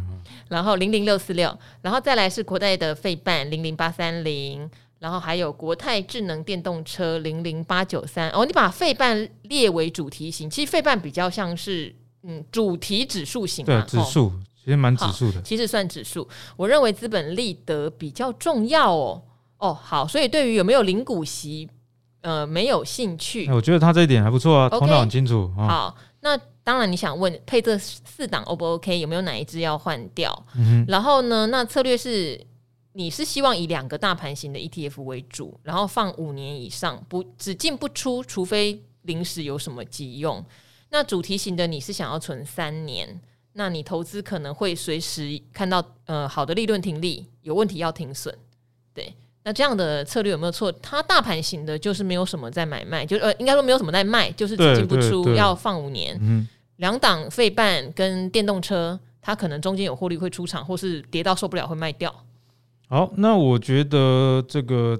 [0.49, 4.69] 然后零零六四六，然后再来是国泰的费半零零八三零。
[4.99, 14.29] 然后还有国泰智能电动车零零八九三哦，你把费半列为主题型，其实费半比较像是嗯主题指数型对指数，
[14.61, 16.27] 其实蛮指数的，其实算指数。
[16.57, 19.23] 我认为资本利得比较重要哦
[19.59, 21.69] 哦好，所以对于有没有领股息
[22.19, 25.49] 呃没有兴趣，我觉得他这一点还不错啊，头脑很清楚。
[25.55, 30.45] 好，那当然你想问配这四档 O 不 OK，有没有哪一支要换掉？
[30.57, 32.48] 嗯、哼然后呢，那策略是。
[32.99, 40.43] 你是希望以两个大盘型的 ETF 为主，然后放五年以上，不只进不出，除非临时有什么急用。
[40.89, 43.21] 那主题型的你是想要存三年，
[43.53, 48.37] 那你投资可能会随时看到呃好的利润停利，有问题要停损。
[48.93, 50.69] 对，那这样的策略有没有错？
[50.73, 56.17] 它大盘型的就是没有什么在买卖，就呃应该说没有什么在卖，就是只进不出，要放五年。
[56.19, 62.13] 嗯，两档费半跟电动车，它可能中间有获利会出场，或是跌到受不了会卖掉。
[62.91, 64.99] 好，那我觉得这个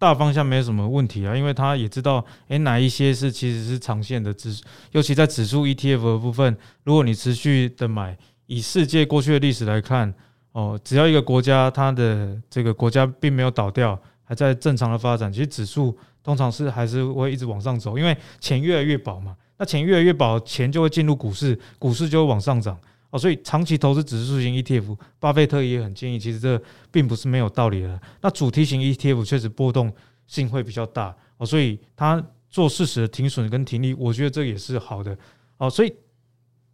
[0.00, 10.12] 大方向没有什么问题啊，因为他也知道，诶，哪一些是其实是长线的指，尤其在指数 ETF 的部分，如果你持续的买，以世界过去的历史来看，
[10.50, 22.76] 哦，只要一个国家它的这个国家并没有倒掉，还在正常的发展，其实指数通常是还是会一直往上走，因为钱越来越薄嘛，那钱越来越薄，钱就会进入股市，股市就会往上涨。
[23.14, 28.00] 哦，所以长期投资指数型 ETF，巴菲特也很建议，其实这并不是没有道理的。
[28.20, 29.92] 那主题型 ETF 确实波动
[30.26, 35.16] 性会比较大哦，所以它做适时的停损跟停利，我觉得这也是好的
[35.58, 35.70] 哦。
[35.70, 35.94] 所以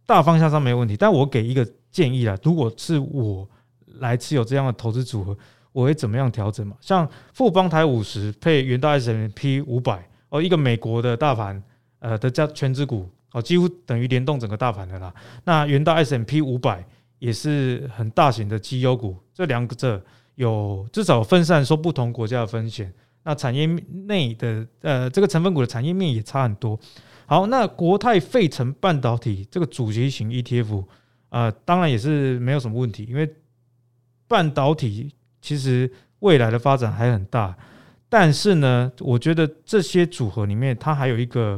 [0.07, 3.47] 大方向上没问题，但我给一个建议啦，如果是我
[3.99, 5.37] 来持有这样的投资组合，
[5.71, 6.75] 我会怎么样调整嘛？
[6.81, 11.61] 像富邦台五十配元大 S M P 五百哦，一个美国的大盘
[11.99, 13.07] 呃的加权值股。
[13.33, 15.13] 哦，几乎等于联动整个大盘的啦。
[15.45, 16.85] 那元大 S M P 五百
[17.19, 20.03] 也是很大型的绩优股，这两者
[20.35, 22.93] 有至少分散说不同国家的风险。
[23.23, 23.65] 那产业
[24.07, 26.77] 内的呃这个成分股的产业面也差很多。
[27.25, 30.83] 好，那国泰费城半导体这个主题型 ETF
[31.29, 33.33] 啊、当然也是没有什么问题，因为
[34.27, 35.89] 半导体其实
[36.19, 37.55] 未来的发展还很大。
[38.09, 41.57] 但是呢，我觉得这些组合里面它还有一个。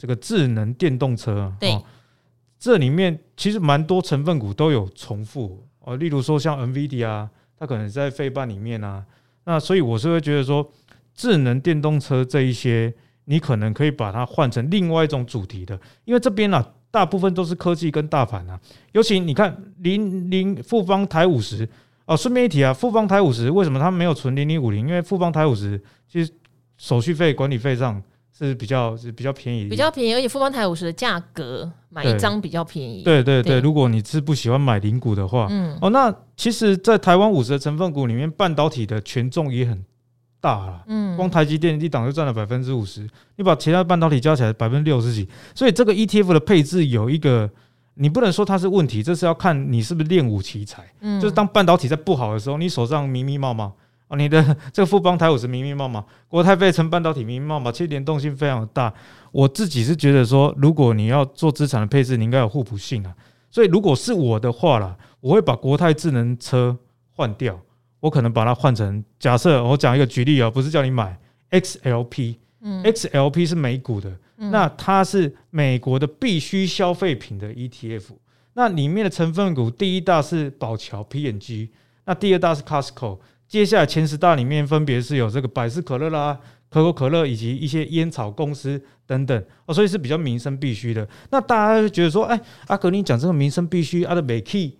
[0.00, 1.84] 这个智能电动车，对、哦，
[2.58, 9.04] 这里面其实蛮多成分股都有重复哦，例如说像 NVIDIA 啊，它可能在费半里面啊，
[9.44, 10.66] 那所以我是会觉得说，
[11.14, 12.90] 智能电动车这一些，
[13.26, 18.58] 你可能可以把它换成另外一种主题的，因为这边呢、啊，大部分都是科技跟大盘啊，
[18.92, 21.68] 尤其你看零零富邦台五十
[22.06, 24.88] 哦，顺便一提啊，富邦台五十为什么它没有存零零五零？
[24.88, 26.32] 因为富邦台五十其实
[26.78, 28.02] 手续费、管理费上。
[28.48, 33.02] 是比较是比较便宜，比较便宜，而且富邦台五十的价格买一张比较便宜。
[33.02, 33.60] 对对对，对。
[33.60, 39.84] 如果你是不喜欢买零股的话，嗯，哦，那其实，在台湾五十的成分股里面，半导体的权重也很
[40.40, 47.50] 大了，嗯，光台积电一档就占了百分之五十，你把其他半导体加起来百分之六十几，所以这个 ETF 的配置有一个，
[47.94, 53.70] 你不能说它是问题，这是要看你是不是练武奇才，嗯，就是当半导体在不好的时候，你手上密密麻麻。
[54.10, 54.42] 哦，你的
[54.74, 58.92] 这个富邦台五十密密麻麻，国泰费城半导体密密麻麻，其实联动性非常的大。
[59.30, 63.14] 我自己是觉得说，如果你要做资产的配置，你应该有互补性啊。
[63.48, 66.76] 所以如果是我的话啦，我会把国泰智能车
[67.12, 67.58] 换掉，
[68.00, 71.16] 我可能把它换成假设我讲一个举例啊，不是叫你买
[71.52, 78.06] XLP 嗯，XLP 是美股的，嗯、那它是美国的必需消费品的 ETF。
[78.54, 81.68] 那里面的成分股，第一大是宝桥 PNG，
[82.04, 83.18] 那第二大是 Costco。
[83.50, 91.06] 接下来前十大里面分别是有这个百事可乐啦、可口可乐以及一些烟草公司等等哦，所以是比较民生必需的。
[91.32, 94.74] 那大家会觉得说，哎，阿格你讲这个民生必需，阿的美 key，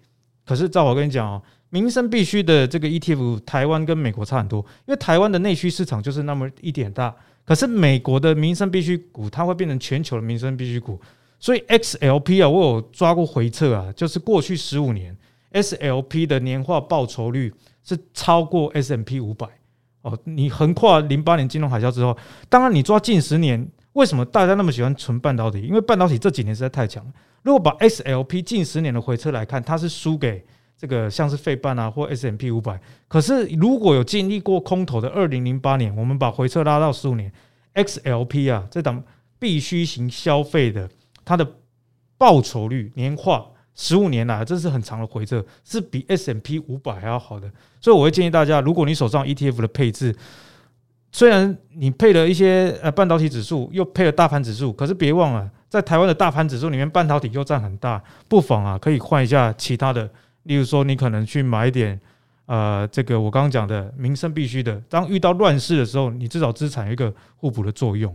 [0.46, 7.12] 可是照我跟你讲哦，民生必需的这个 ETF，台湾跟美国差很多，因为台湾的内需市场就是那么一点大，
[7.44, 11.00] 可是美国的民生必需股，它会变成全球的民生必需股。
[11.40, 15.16] 所以 XLP 啊，我有抓过回测啊，就是过去十五年
[15.54, 17.52] SLP 的年化报酬率。
[17.82, 19.46] 是超过 S M P 五百
[20.02, 22.16] 哦，你横跨零八年金融海啸之后，
[22.48, 25.60] 当然你抓近十年，为什么大家那么喜欢存半导体？
[25.62, 27.12] 因为半导体这几年实在太强了。
[27.42, 30.44] 如果把 SLP 近十年的回撤来看，它是输给
[30.76, 32.80] 这个像是费半啊或 S M P 五百。
[33.08, 37.32] 可是如果有经历过空头的二零零八年，我们把回撤拉到十五年
[37.74, 39.02] ，XLP 啊这档
[39.38, 40.88] 必需型消费的
[41.24, 41.46] 它的
[42.16, 43.46] 报酬率年化。
[43.82, 50.14] 十五年来，这是很长的回撤，是比 S&P 五百还要好的，所以我会建议大家，如果你手上 ETF 的配置，
[51.10, 60.06] 虽然你配了一些呃半导体指数，又配了大盘指数，可是别忘了，在台湾的大盘指数里面，半导体又占很大，不妨啊可以换一下其他的，
[60.42, 61.98] 例如说你可能去买一点
[62.44, 68.14] 呃这个我刚刚讲的民生必需的，当遇到乱世的时候，你至少资产有一个互补的作用。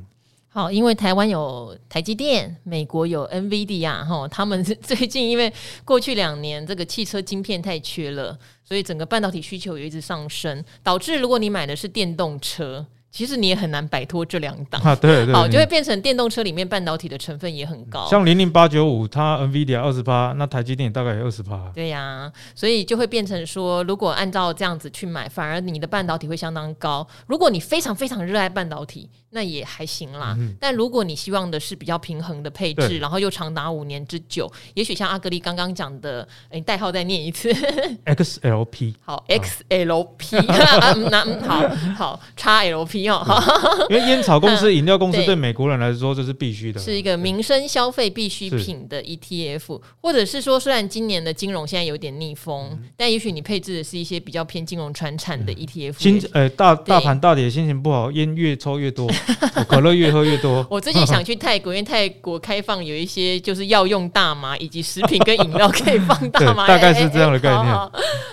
[0.55, 5.51] 好，因为台湾有台积电，美国有 NVIDIA 哈，他们 最近因为
[5.83, 12.85] 过去两年这个汽车晶片太缺了，所以整个半导体需求也一直上升，导致如果你买的是电动车。
[13.11, 27.07] 其实你也很难摆脱这两档啊，对对，好，就会变成电动车里面半导体的成分也很高，像零零八九五，它 NVIDIA 二十八，那台积电大概也二十八，对呀、啊，所以就会变成说，如果按照这样子去买，反而你的半导体会相当高。
[27.25, 30.33] 如果你非常非常热爱半导体，那也还行啦。
[30.39, 37.53] 嗯、但如果你希望的是比较平衡的配置，然后又长达五年之久，也许像阿格力刚刚讲的，哎，代号再念一次，
[38.05, 40.41] XLP，好，XLP，
[41.11, 43.85] 那嗯、好好，XLP 哦。
[43.89, 56.01] 因为烟草公司、 饮料公司对美国人来说这是必须的，是一个民生消费必需品的 ETF，或者是说，虽然今年的金融现在有点逆风，但也许你配置的是一些比较偏金融传产的 ETF。
[56.01, 59.09] 心呃大大盘大跌，心情不好，烟越抽越多，
[59.67, 60.65] 可乐越喝越多。
[60.69, 67.65] 我最近想去泰国，因为泰国开放有一些就是药用大麻，以及食品跟饮料可以放大麻， 大概是这样的概念。
[67.65, 67.91] 好，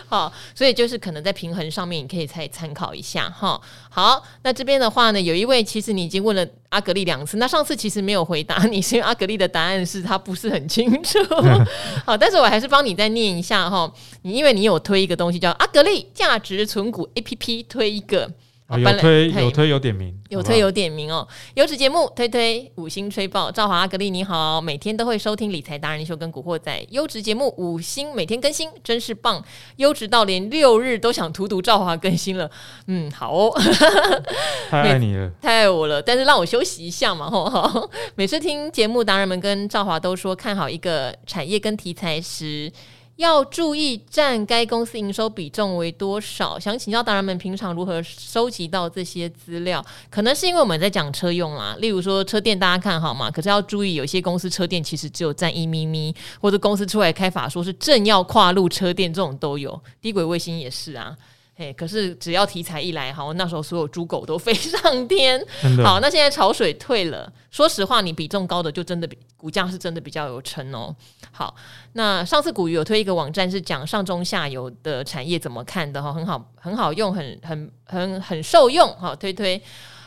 [0.08, 3.60] 好，所以就是可能在平衡上面，你可以再参考一下哈。
[3.90, 11.18] 好，那这边的话呢，有一位其实你已经问了阿格丽两次，那上次其实没有回答你，是因为阿格丽的答案是他不是很清楚。
[12.04, 13.90] 好，但是我还是帮你再念一下哈，
[14.22, 18.30] 你因为你有推一个东西叫阿格丽价值存股 APP，推一个。
[18.78, 21.26] 有推有推有点名，有推有点名哦。
[21.54, 29.42] 优质节目推推五星吹爆，赵华阿格力你好，每天都会收听理财达人秀跟古惑仔优质节目五星每天更新，真是棒，
[29.76, 32.50] 优质到连六日都想荼毒赵华更新了。
[32.86, 33.60] 嗯，好哦，
[34.70, 36.00] 太爱你了， 太爱我了。
[36.00, 37.90] 但是让我休息一下嘛，吼吼。
[38.14, 42.72] 每次听节目达人们跟赵华都说看好一个产业跟题材时。
[43.16, 46.58] 要注意占该公司营收比重为多少？
[46.58, 49.84] 想请教达人们平常如何收集到这些资料？
[50.10, 59.78] 可能是因为我们在讲车用啦，例如说车店大家看好嘛，可是要注意有些公司车店其实只有占一咪咪，或者公司出来开法说是正要跨入车店，这种都有。
[60.00, 61.16] 低轨卫星也是啊。
[61.62, 65.40] 嘿，可是只要题材一来，好，那时候所有猪狗都飞 上天。
[65.84, 70.92] 好，那现在潮水退了，说实话，你比重高的就真的比股价是真的比较有成哦。
[71.30, 71.54] 好，
[71.92, 78.92] 那上次古鱼有推一个网站是讲上中下游的产业怎么看的哈，很好，很好用，很很很很受用。
[78.96, 79.62] 好，推推。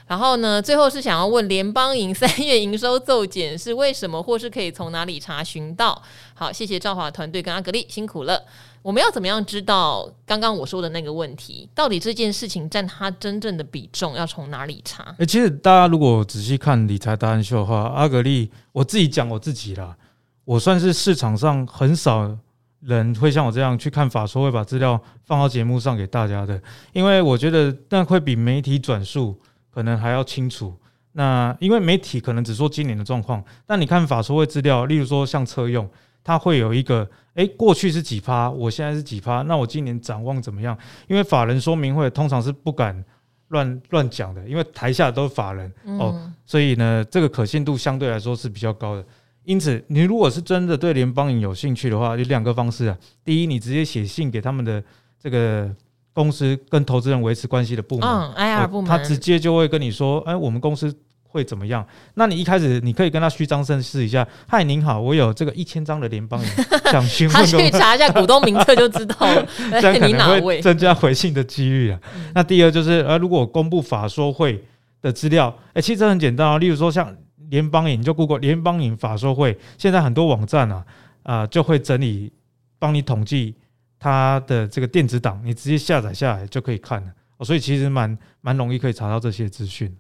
[0.08, 6.00] 然后呢，最后是想要问联邦银三月营收骤减是为什么，或是可以从哪里查询到？
[6.34, 8.44] 好，谢谢赵华团队跟阿格力辛苦了。
[8.86, 11.68] 我们要怎么样知道刚刚我说的那个问题？
[11.74, 15.04] 到底这件事情占它真正的比重要从哪里查？
[15.18, 19.98] 诶、其实大家如果仔细看理财达人秀的话，阿格力，我自己讲我自己啦，
[20.44, 22.38] 我算是市场上很少
[22.82, 26.62] 人会像我这样去看法说会把资料放到节目上给大家的，
[26.94, 29.36] 因为我觉得那会比媒体转述
[29.74, 30.72] 可能还要清楚。
[31.14, 35.90] 那因为媒体可能只说今年的状况，但你看法说会资料，例如说像车用。
[36.26, 40.76] 它会有一个，哎，过去是几趴，我现在是几趴，那我今年展望怎么样？
[41.08, 43.06] 因为法人说明会通常是不敢
[43.50, 49.06] 乱乱讲的，因为台下都是法人、嗯、哦，所以呢，这个可信度相对来说是比较高的。
[49.44, 52.98] 因此，你如果是真的对联邦银有兴趣的话，有两个方式啊。
[53.24, 54.84] 第一，你直接写信给他们的
[55.22, 55.70] 这个
[56.12, 60.92] 公司跟投资人维持关系的部门，嗯，IR 部门，他直接就会跟你说，哎，我们公司
[61.36, 61.86] 会怎么样？
[62.14, 66.48] 那你一开始你可以跟他虚张声势一下，嗨，您好，我有这个一千张的联邦银，
[66.90, 67.36] 想询问。
[67.36, 69.46] 他去查一下股东名册就知道了，
[69.82, 72.00] 这样可能会增加回信的几率啊。
[72.34, 74.64] 那第二就是，呃，如果我公布法说会
[75.02, 77.14] 的资料，哎、欸，其实很简单啊，例如说像
[77.50, 80.86] 联邦银，你就 Google 联邦银法说会，现在很多网站啊，
[81.24, 82.32] 啊、呃，就会整理
[82.80, 83.56] 帮你统计
[84.00, 87.08] 它的这个电子档，你直接下载下来就可以看了。
[87.38, 89.94] 哦，所以其实蛮蛮容易可以查到这些资讯。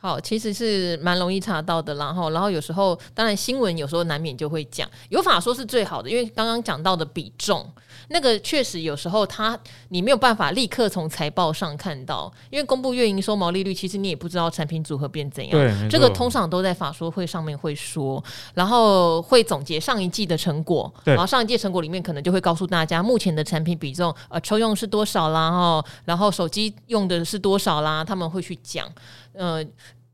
[0.00, 7.70] 好，其实是蛮容易查到的，然后，然后有时候，当然新闻有时候难免就会讲，有法说是最好的，因为刚刚讲到的比重，
[8.08, 9.58] 那个确实有时候它
[9.90, 18.24] 你没有办法立刻从财报上看到，因为公布月营收、毛利率，其实你也不知道产品组合变怎样，对，这个通常都在法说会上面会说，
[18.54, 28.90] 然后会总结上一季的成果，然后上一季成果里面可能就会告诉大家目前的产品比重，呃，抽用是多少啦，哈，然后手机用的是多少啦，他们会去讲。
[29.32, 29.64] 呃，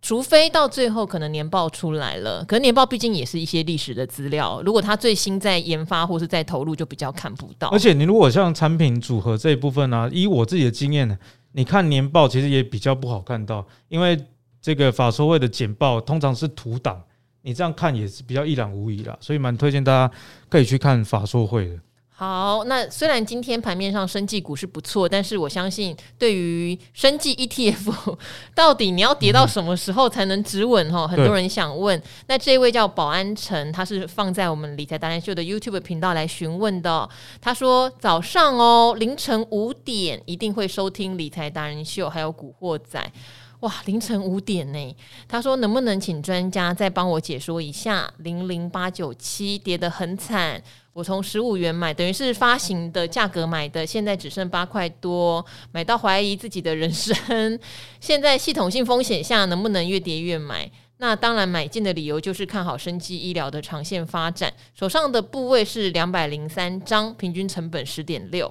[0.06, 7.66] 除非到最后可能年报出来了，可能年报毕竟也是一些历史的资料，如果他最新在研发或是在投入，就比较看不到。
[7.70, 11.18] 而且你如果像产品组合这一部分呢、以我自己的经验呢，
[11.50, 14.16] 你看年报其实也比较不好看到，因为
[14.62, 17.02] 这个法说会的简报通常是图档，
[17.42, 20.14] 你这样看也是比较一览无遗啦，所以蛮推荐大家
[20.48, 21.76] 可以去看法说会的。
[22.18, 28.16] 好，那虽然今天盘面上生技股是不错，但是我相信对于生技 ETF，
[28.56, 30.90] 到底你要跌到什么时候才能止稳？
[30.90, 32.02] 哈、很多人想问。
[32.26, 37.06] 那这位叫保安城，他是放在我们理财达人秀的 YouTube 频道来询问的。
[37.38, 43.12] 他说早上哦，凌晨五点一定会收听理财达人秀，还有古惑仔。
[43.60, 44.96] 哇，凌晨五点呢？
[45.28, 50.62] 他说能不能请专家再帮我解说一下零零八九七跌得很惨。
[50.96, 57.60] 我从十五元买，等于是发行的价格买的，现在只剩八块多，买到怀疑自己的人生。
[58.00, 60.70] 现在系统性风险下，能不能越跌越买？
[60.96, 64.50] 那当然，买进的理由就是看好生技医疗的长线发展。
[64.74, 68.50] 手上的部位是两百零三张，平均成本十点六。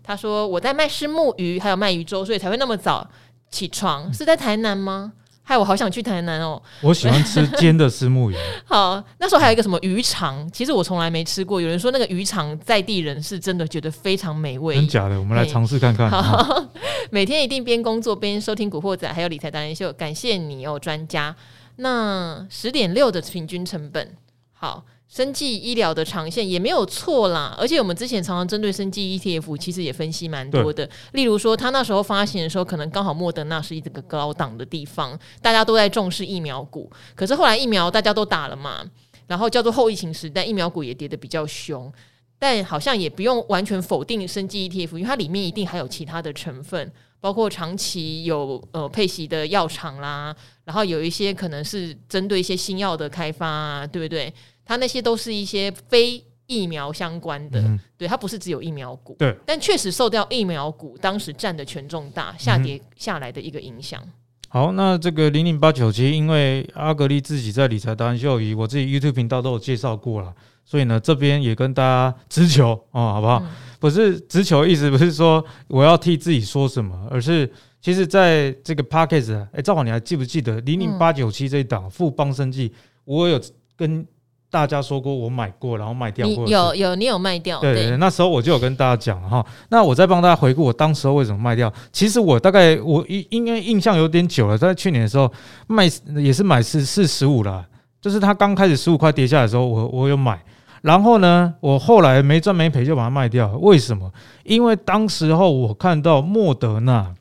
[0.00, 3.04] 他说我在卖虱目鱼，还有卖鱼粥，所以才会那么早
[3.50, 4.14] 起床。
[4.14, 5.14] 是在台南吗？
[5.50, 6.62] 哎，我好想去台南哦！
[6.80, 8.36] 我喜欢吃煎的虱目鱼。
[8.64, 11.60] 好，那时候还有一个什么鱼肠，其实我从来没吃过。
[11.60, 14.76] 有人说那个鱼肠在地人是真的觉得非常美味。
[14.76, 15.18] 真假的？
[15.18, 16.08] 我们来尝试看看。
[16.08, 16.64] 好，
[17.10, 19.92] 每天一定边工作边收听《古惑仔》，还有理财达人秀。
[19.94, 21.34] 感谢你哦，专家。
[21.74, 24.16] 那十点六的平均成本，
[24.52, 24.84] 好。
[25.10, 30.88] 生技医疗的长线也没有错啦，而且我们之前常常针对生技 ETF，其实也分析蛮多的。
[31.14, 36.88] 例如说，他那时候发行的时候，可能刚好莫德纳是一个高档的地方，大家都在重视疫苗股。
[37.16, 38.84] 可是后来疫苗大家都打了嘛，
[39.26, 41.92] 然后叫做后疫情时代，疫苗股也跌得比较凶。
[42.38, 46.90] 但好像也不用完全否定生技 ETF，因为它里面一定还有其他的成分，
[47.20, 50.34] 包括长期有呃配息的药厂啦，
[50.64, 54.32] 然后有一些可能是针对一些新药的开发啊，对不对？
[54.64, 64.02] 它那些都是一些非疫苗相关的，嗯、对，它不是只有疫苗股，对，但确实受掉疫苗股当时占的权重大下跌下来的一个影响。
[64.48, 70.34] 好，那这个零零八九七，因为阿格力自己在理财达人秀以我自己 YouTube 频道都有介绍过了，
[70.64, 73.40] 所以呢，这边也跟大家直球哦，好不好？
[73.44, 73.48] 嗯、
[73.78, 77.48] 不是直球，意思不是说我要替自己说什么，而是
[77.80, 82.72] 其实在这个 Podcast，哎、欸，赵好，你还记不记得零零八九七这一档富邦生计，
[83.04, 83.40] 我有
[83.76, 84.04] 跟。
[84.50, 86.46] 大家说过我买过，然后卖掉过。
[86.48, 87.60] 有有，你有卖掉？
[87.60, 89.44] 对，对，对，那时候我就有跟大家讲哈。
[89.68, 91.72] 那我再帮大家回顾我当时候为什么卖掉。
[91.92, 95.32] 其实我大概我应应该印象有点久了，在去年的时候
[95.68, 97.64] 卖也是买是是十五了，
[98.00, 100.42] 就是它刚开始十五块跌下来的时候，我我有买。
[100.82, 103.56] 然后呢，我后来没赚没赔就把它卖掉。
[103.58, 104.10] 为什么？
[104.42, 107.14] 因为当时候我看到莫德纳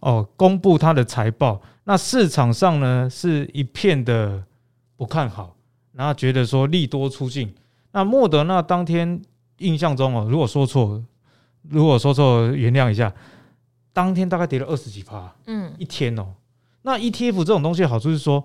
[0.00, 4.42] 哦公布它的财报，那市场上呢是一片的
[4.96, 5.54] 不看好。
[5.92, 7.54] 然后觉得说利多出尽，
[7.92, 9.20] 那莫德纳当天
[9.58, 11.02] 印象中哦，如果说错，
[11.68, 13.12] 如果说错原谅一下，
[13.92, 16.34] 当天大概跌了二十几趴，嗯，一天哦。
[16.82, 18.42] 那 ETF 这种东西好处是说，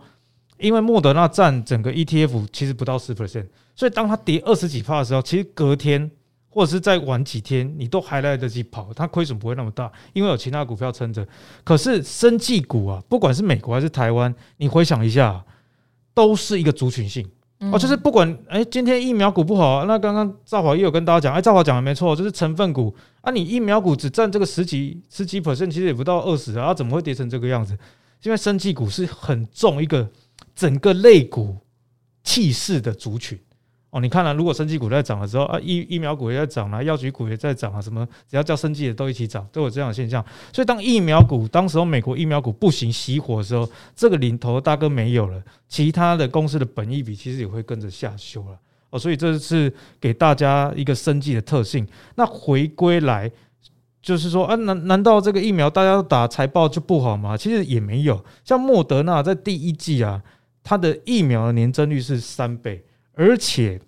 [0.60, 6.12] 因为莫德纳占整个 ETF 其实不到十 percent，所以当它跌二十几趴的时候，其实隔天
[6.50, 11.26] 或者是再晚几天，你都还来得及跑，它亏损不会那么大，因为有其他股票撑着。
[11.64, 15.44] 可是生技股啊，不管是美国还是台湾，你回想一下，
[16.14, 17.28] 都是一个族群性。
[17.60, 22.96] 哦，就是不管哎、今天疫苗股不好，那刚刚赵华也有跟大家讲，哎，赵华讲的没错，就是成分股。
[23.22, 27.78] 啊，你疫苗股只占这个十几十几 percent，其实也不到二十啊，怎么会跌成这个样子？
[28.24, 30.08] 因为生技股是很重一个
[30.56, 31.58] 整个类股
[32.24, 33.40] 气势的族群。
[34.00, 40.24] 你看了、如果生技股在涨的时候啊，疫疫苗股也在涨啊，药局股也在涨啊，什么只要叫生技的都一起涨，都有这样的现象。
[40.54, 49.00] 所以当疫苗股当时候美国疫苗股不行熄火的时候，这个领头大哥没有了，其他的公司的本益比其实也会跟着下修了哦。
[49.00, 51.88] 所以这是给大家一个生技的特性。
[52.16, 53.32] 那回归来
[54.02, 57.36] 就是说啊，难难道这个疫苗大家都打财报就不好吗？
[57.36, 60.22] 其实也没有，像莫德纳在第一季啊，
[60.64, 62.84] 它的疫苗的年增率是三倍。
[63.18, 63.82] 而且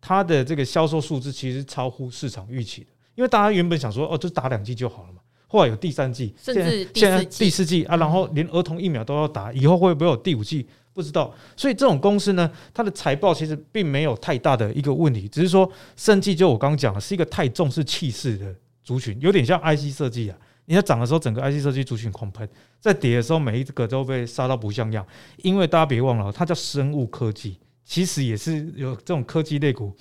[0.00, 5.18] 它的这个销售数字其实超乎市场预期的，因为大家原本想说哦，就打两剂就好了嘛。
[5.46, 10.66] 后来有第三剂，甚至现在第四剂啊，然后连儿童疫苗都要打，以后会不会有第五剂？
[10.92, 11.32] 不知道。
[11.56, 20.36] 所以这种公司呢，它的财报其实并没有太大的一个问题，只是说生技就我刚刚讲的是一个太重视气势的族群，有点像 IC 设计啊。
[20.66, 22.46] 你在涨的时候，整个 IC 设计族群狂喷；
[22.80, 25.06] 在跌的时候，每一个都被杀到不像样。
[25.42, 27.58] 因为大家别忘了，它叫生物科技。
[27.84, 29.94] 其实也是有这种科技类股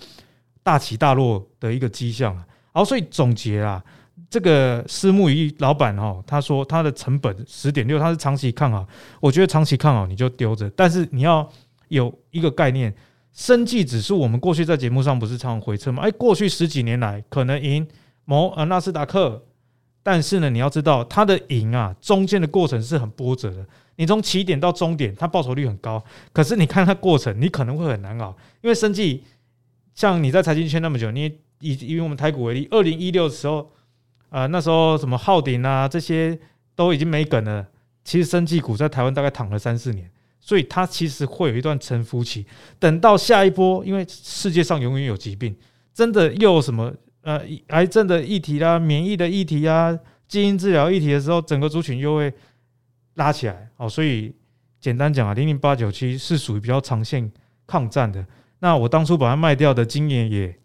[0.64, 3.84] 大起大落的一个迹象啊，然后所以总结啊，
[4.30, 8.88] 这个私募一老板哦，他说他的成本十点六，他是长期看好，
[9.20, 11.48] 我觉得长期看好你就丢着，但是你要
[11.90, 12.94] 有一个概念，
[13.34, 16.04] 生技指数我们过去在节目上不是常常回测吗？
[16.04, 17.86] 哎，过去十几年来可能赢
[18.26, 19.44] 某呃纳斯达克，
[20.02, 23.66] 但是呢，你要知道它的赢啊，中间的过程是很波折的。
[23.96, 29.24] 你从起点到终点，它报酬率很高，可是你看它过程，你可能会很难熬，因为生技
[29.94, 31.26] 像你在财经圈那么久，你
[31.60, 33.72] 以以我们台股为例，二零一六的时候，
[34.30, 36.36] 呃，那时候什么浩鼎啊这些
[36.76, 37.68] 都已经没梗了，
[38.04, 42.44] 其实生技股在台湾大概躺了三四年，所以它其实会有一段沉浮期，
[42.80, 45.56] 等到下一波，因为世界上永远有疾病，
[45.94, 46.92] 真的又有什么
[47.22, 49.96] 呃癌症的议题啦、免疫的议题啊、
[50.28, 52.34] 基因治疗议题的时候，整个族群又会。
[53.16, 54.34] 拉起来哦，所以
[54.80, 57.32] 简单讲啊，零零八九七是属于比较长线
[57.68, 58.26] 抗战的。
[58.60, 60.56] 那我当初把它卖掉的经验也，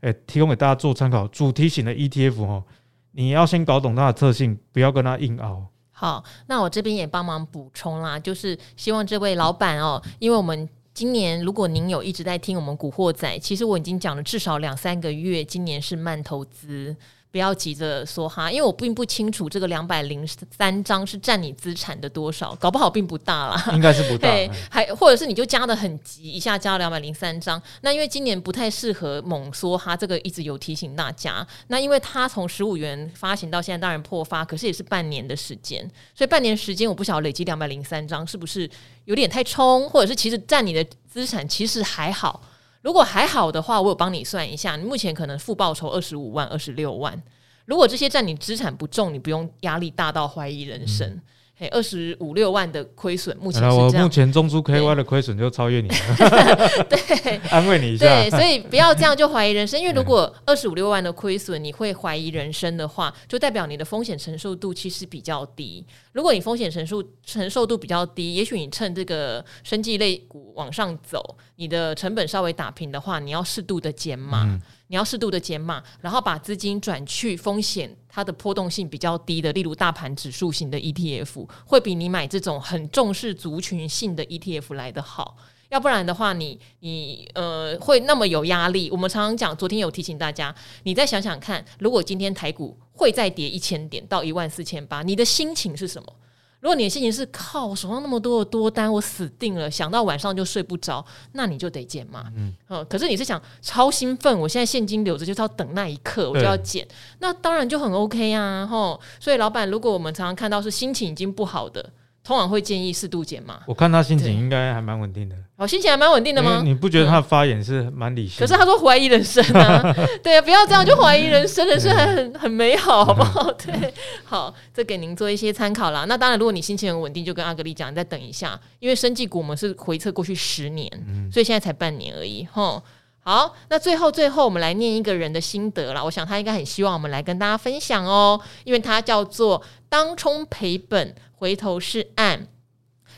[0.00, 1.26] 诶，提供给大家做参考。
[1.28, 2.64] 主题型的 ETF 哦，
[3.12, 5.66] 你要先搞懂它的特性，不要跟它硬拗。
[5.90, 16.96] 好，那我这边也帮忙补充啦，就是希望这位老板哦，因为我们今年如果您有一直在听我们古惑仔，其实我已经讲了至少两三个月，今年是慢投资。
[17.30, 20.26] 不要急着说哈，因为我并不清楚这个两百零
[20.56, 24.28] 三张是占你资产的多少，搞不好并不大啦，应该是不大。
[24.32, 27.60] 对，还或者是你就加的很急，一下加了两百零三张。
[27.82, 31.46] 那因为今年不太适合猛缩哈，这个一直有提醒大家。
[31.66, 38.68] 那因为它从十五元发行到现在，当然破发，可是也是半年的时间，所以半年时间我不晓得累积两百零三张是不是
[39.04, 42.42] 有点太冲，或者是其实占你的资产其实还好。
[42.82, 47.20] 如果还好的话，我有帮你算一下，你目前可能负报酬二十五万、二十六万。
[47.64, 51.20] 如果这些占你资产不重，你不用压力大到怀疑人生。
[51.60, 53.76] 嘿，二十五六万的亏损，目前是这样。
[53.76, 56.86] 我目前中租 KY 的亏损就超越你了。
[56.88, 58.06] 对， 安慰你一下。
[58.06, 65.84] 对，所以不要这样就怀疑人生，因为如果二十五六万的亏损你会怀疑人生的话，就代表你的风险承受度其实比较低。
[66.12, 74.44] 如果你风险承受承受度比较低，也许你趁这个生技类股往上走，你的成本稍微打平的话，你要适度的减码。
[74.44, 85.36] 嗯你要适度的减码，然后把资金转去风险它的波动性比较低的，例如大盘指数型的 ETF，会比你买这种很重视族群性的 ETF 来得好。
[85.68, 88.90] 要不然的话你，你你呃会那么有压力。
[88.90, 90.52] 我们常常讲，昨天有提醒大家，
[90.82, 96.12] 你再想想看，如果今天台股会再跌一千点到一万四千八，你的心情是什么？
[96.60, 102.24] 如果你的心情是靠我手上那么多的多单，我死定了，想到晚上就睡不着，那你就得减嘛。
[102.36, 102.52] 嗯，
[102.88, 106.86] 可是你是想超兴奋，我现在现金留着，就是要等那一刻，我就要减，
[107.20, 108.66] 那当然就很 OK 啊。
[108.66, 111.90] 吼，所以老板，如果我们常常看到是心情已经不好的。
[112.28, 113.58] 通常会建议适度减码。
[113.66, 115.34] 我看他心情应该还蛮稳定的。
[115.56, 116.60] 哦，心情还蛮稳定的吗？
[116.62, 118.46] 你不觉得他的发言是蛮理性的？
[118.46, 119.82] 可是他说怀疑人生啊，
[120.22, 123.50] 对啊，不要这样就怀疑人生，人生还很很美好，好不好？
[123.52, 123.94] 对，
[124.26, 126.04] 好，这给您做一些参考啦。
[126.06, 130.90] 那当然，如果你心情很稳定，就跟阿格力讲，你再等一下，因为生技股我们是回测过去十年，
[131.32, 132.46] 所以现在才半年而已。
[132.52, 132.82] 吼，
[133.28, 136.02] 好，那最后最后我们来念一个人的心得啦。
[136.02, 141.14] 我想他应该很希望我们来跟大家分享哦，因为他叫做当冲赔本。
[141.34, 142.46] 回头是岸，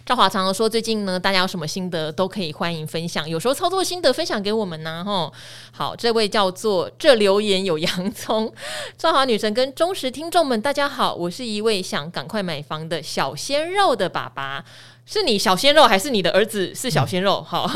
[0.04, 3.26] 赵华常常说，最近呢，大家有什么心得都可以欢迎分享。
[3.26, 5.32] 有时候操作心得分享给我们呢，吼。
[5.70, 8.52] 好，这位叫做这留言有洋葱，
[8.98, 14.64] 赵华女神跟忠实听众们，大家好，我是一位想赶快买房的小鲜肉的爸爸。
[15.12, 17.42] 是你小鲜肉，还是你的儿子是小鲜肉？
[17.42, 17.68] 好，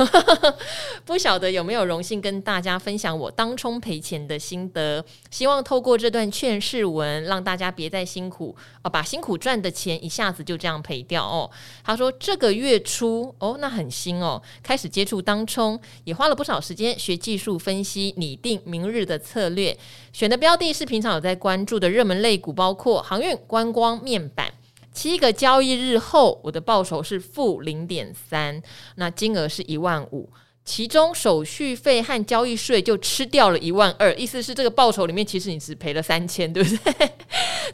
[1.04, 5.04] 不晓得有没有荣幸跟大家分享我当冲赔钱的心得。
[5.32, 8.54] 希望透过这段劝世文，让大家别再辛苦
[8.84, 11.50] 哦，把辛苦赚的钱一下子就这样赔掉哦。
[11.82, 19.76] 他说这个月初哦，那很新哦，开始接触当冲，也花了不少时间学技术分析，拟定明日的策略。
[20.12, 24.52] 选的标的是平常有在关注的热门类股，包括航运、观光、面板。
[24.94, 28.62] 七个交易日后，我的报酬是负零点三，
[28.94, 30.30] 那金额是一万五，
[30.64, 37.10] 其中手续费和交易税就吃掉了一万二，意思是这个报酬里面其实你只赔了三千， 对不对？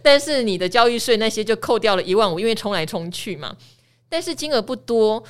[0.03, 3.55] 但是你的交易税那些就扣掉了一万五，因为冲来冲去嘛。
[4.09, 5.23] 但是金额不多，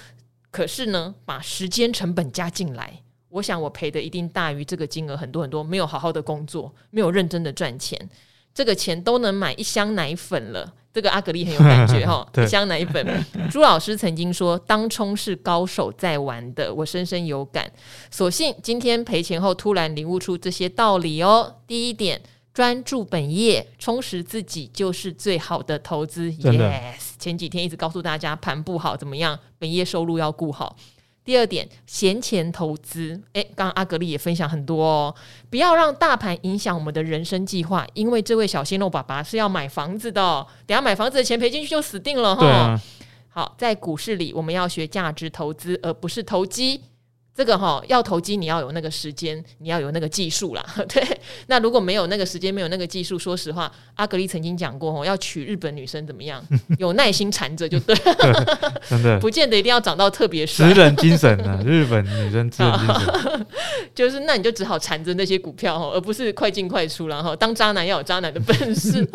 [0.53, 5.65] 可是呢，把时间成本加进来，我想我赔的一定大于这个金额很多很多。
[5.65, 8.09] 没有好好的工作，没有认真的赚钱，
[8.55, 10.73] 这个钱都能买一箱奶粉了。
[10.93, 13.25] 这个阿格力很有感觉哈， 一箱奶粉。
[13.51, 17.71] 朱老师曾经说，当冲是高手在玩的，我深深有感。
[18.11, 21.57] 所幸今天赔钱后，突然领悟出这些道理哦。
[21.67, 22.21] 第一点，
[22.53, 26.31] 专注本业，充实自己就是最好的投资。
[26.33, 30.77] Yes，前几天一直告诉大家，盘不好怎么样，本业收入要顾好。
[31.25, 33.21] 第二点，闲钱投资。
[33.35, 35.15] 诶，刚刚阿格丽也分享很多哦，
[35.49, 42.47] 不要让大盘影响我们的人生计划，因为这位小鲜肉爸爸是要买房子的，等下买房子的钱赔进去就死定了哈。
[42.47, 42.83] 啊、
[43.29, 46.81] 好，在股市里，我们要学价值投资，而不是投机。
[47.35, 50.65] 这个哈要投机，你要有那个时间，你要有那个技术啦。
[50.89, 51.03] 对，
[51.47, 56.45] 那如果没有那个时间，没有那个技术，说实话，阿格力曾经讲过，要娶日本女生怎么样？
[56.79, 57.97] 有耐心缠着就对，
[58.89, 60.69] 真的不见得一定要长到特别帅。
[60.69, 63.47] 职人精神啊，日本女生职人精神，
[63.95, 69.09] 就是那你就只好缠着那些股票而不是快进快出，然后当渣男要有渣男的本事。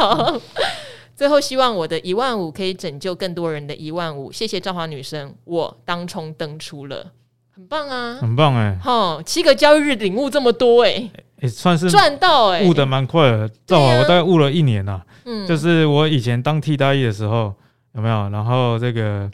[1.15, 4.31] 最后，希望我的一万五可以拯救更多人的一万五。
[4.31, 7.11] 谢谢赵华女生，我当冲登出了。
[7.55, 8.79] 很棒啊，很棒哎、欸！
[8.83, 13.49] 哈，七个交易日领悟这么多哎、欸，也、欸、算是赚到哎、欸，悟的蛮快的。
[13.65, 17.53] 正好、啊、我大概悟了一年呐、啊，嗯，就是我以前当替代役的时候
[17.93, 18.29] 有没有？
[18.29, 19.31] 然后这个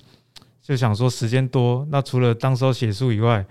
[0.62, 3.44] 就想说时间多，那除了当时候写书以外，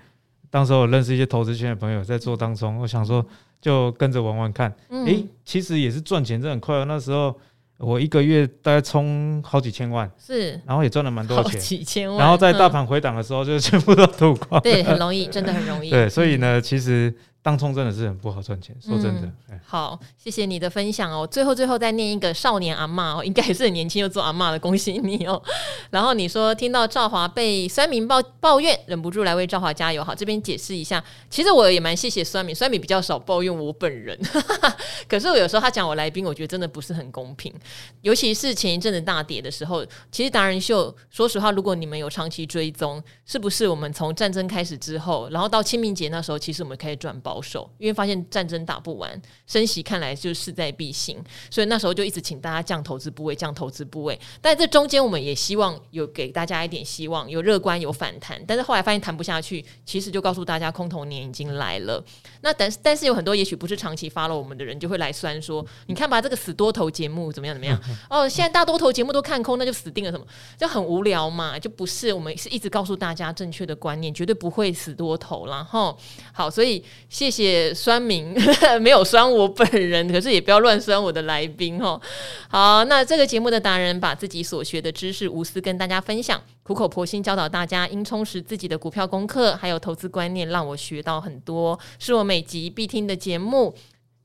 [0.50, 3.26] 当时候我认识一些投资圈的朋友在做当中，我想说
[3.60, 4.70] 就跟着玩玩看。
[4.70, 6.84] 诶、嗯欸，其实也是赚钱，真的很快、啊。
[6.84, 7.36] 那时候。
[7.80, 12.18] 我一个月大概充好几千万，是，然后也赚了蛮多钱，几千万。
[12.18, 14.60] 然后在大盘回档的时候，就全部都吐光。
[14.60, 15.88] 对，很容易，真的很容易。
[15.90, 17.12] 对，所以呢，其实。
[17.42, 19.22] 当冲真的是很不好赚钱，说真的。
[19.48, 21.26] 嗯、好，谢谢你的分享哦。
[21.26, 25.42] 最后，最后再念一个少年阿嬷哦，应该也是很年轻又做阿嬷的，恭喜你哦。
[25.88, 30.04] 然后你说听到赵华被酸民抱抱怨，忍不住来为赵华加油。
[30.04, 34.18] 好，这边解释一下，其实我也蛮谢谢酸民，酸民比较少抱怨我本人。
[35.08, 37.50] 可是我有时候他讲我来宾，我觉得真的不是很公平。
[38.02, 39.82] 尤其是前一阵子大跌的时候，
[40.12, 47.29] 其实达人秀，说实话，如果你们有长期追踪，是不是我们从战争开始之后，然后到清明节那时候，其实我们可以赚爆。
[47.30, 51.16] 保守，因为发现战争打不完，升息看来就势在必行，
[51.48, 54.18] 所以那时候就一直请大家降投资部位，降投资部位。
[54.40, 58.42] 但这中间我们也希望有给大家一点希望，有乐观，有反弹。
[58.48, 62.04] 但是后来发现谈不下去，其实就告诉大家空头年已经来了。
[62.40, 67.80] 那但是但是有很多也许不是长期 follow 我们的人，就会来酸说：你看吧，这个死多头节目怎么样怎么样？
[68.10, 70.26] 哦，现在大多头节目都看空，那就死定了什么？
[70.58, 72.12] 就很无聊嘛，就不是。
[72.12, 75.62] 我们是一直告诉大家正确的观念，绝对不会死多头啦。
[75.62, 75.96] 哈。
[76.32, 76.84] 好，所以。
[77.20, 78.34] 谢谢酸民，
[78.80, 82.00] 没有酸我本人，可是也不要乱酸我的来宾哦。
[82.48, 93.74] 好，那这个节目的达人把自己所学的知识无私跟大家分享，苦口婆心教导大家应充实自己的股票功课，还有投资观念，让我学到很多，是我每集必听的节目。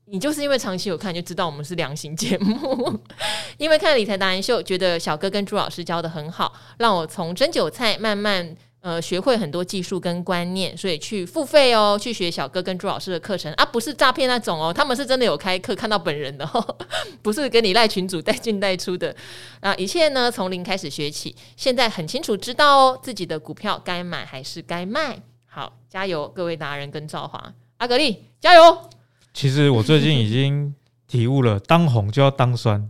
[0.06, 2.98] 你就是因为长期有看，就知道我们是良心节目。
[3.58, 8.56] 因为看理财达人秀，觉得小哥跟朱老师教得很好，让我从蒸韭菜慢慢。
[8.86, 16.76] 呃，学会很多技术跟观念，所以去付费哦，去学小哥跟朱老师的课程啊，不是诈骗那种哦，他们是真的有开课，看到本人的，哦，
[17.20, 19.12] 不是给你赖群主带进带出的
[19.58, 19.74] 啊。
[19.74, 25.20] 一切呢，从零开始学起，现在很清楚知道哦，自己的股票该买还是该卖。
[25.46, 28.88] 好，加油，各位达人跟赵华阿格力，加油！
[29.34, 30.72] 其实我最近已经。
[31.08, 32.84] 体悟了，当红就要当酸，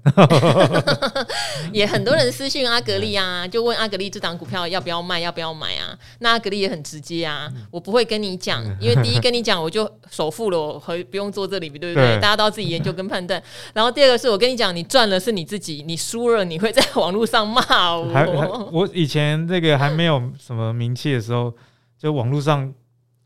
[1.71, 5.95] 也很多人私讯阿格力啊，就问阿格力这档股票要不要卖，要不要买啊？
[6.21, 11.95] 那阿格力也很直接啊，我不会跟你讲，因为第一跟你讲我就首付了，我不用做这里，对不对？
[11.95, 13.43] 对大家都要自己研究跟判断。
[13.75, 18.71] 然后第二个是我跟你讲，你赚了是你自己，你输了你会在网络上骂我。
[18.73, 21.53] 我以前那个还没有什么名气的时候，
[21.99, 22.73] 就网络上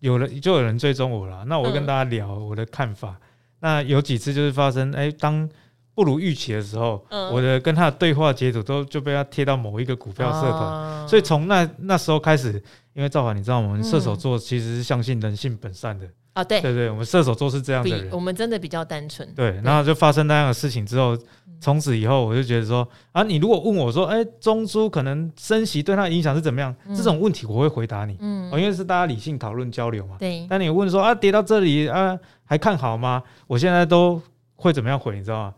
[0.00, 3.10] 有人就有人追踪我了，那我会跟大家聊我的看法。
[3.10, 3.26] 嗯
[3.60, 5.48] 那有几次就是发生，哎，当
[5.94, 12.52] 不如预期的时候，嗯、我的跟他的对话截图都就被他贴到某一个股票社团，哦、所以从那那时候开始，
[12.94, 19.28] 因为赵华，你知道我们射手座其实是相信人性本善的啊、嗯，对对对，我们射手座是这样的人，我们真的比较单纯。
[19.34, 21.16] 对，然后就发生那样的事情之后，
[21.60, 26.74] 从此以后我就觉得说啊，你如果问我说，哎，中珠可能升息对他的影响是怎么样？
[26.86, 30.46] 嗯、这种问题我会回答你，嗯，因为是大家理性讨论交流嘛，对。
[30.48, 33.22] 但你问说啊，跌到这里啊，还看好吗？
[33.46, 34.20] 我现在都
[34.56, 35.16] 会怎么样回？
[35.16, 35.54] 你知道吗？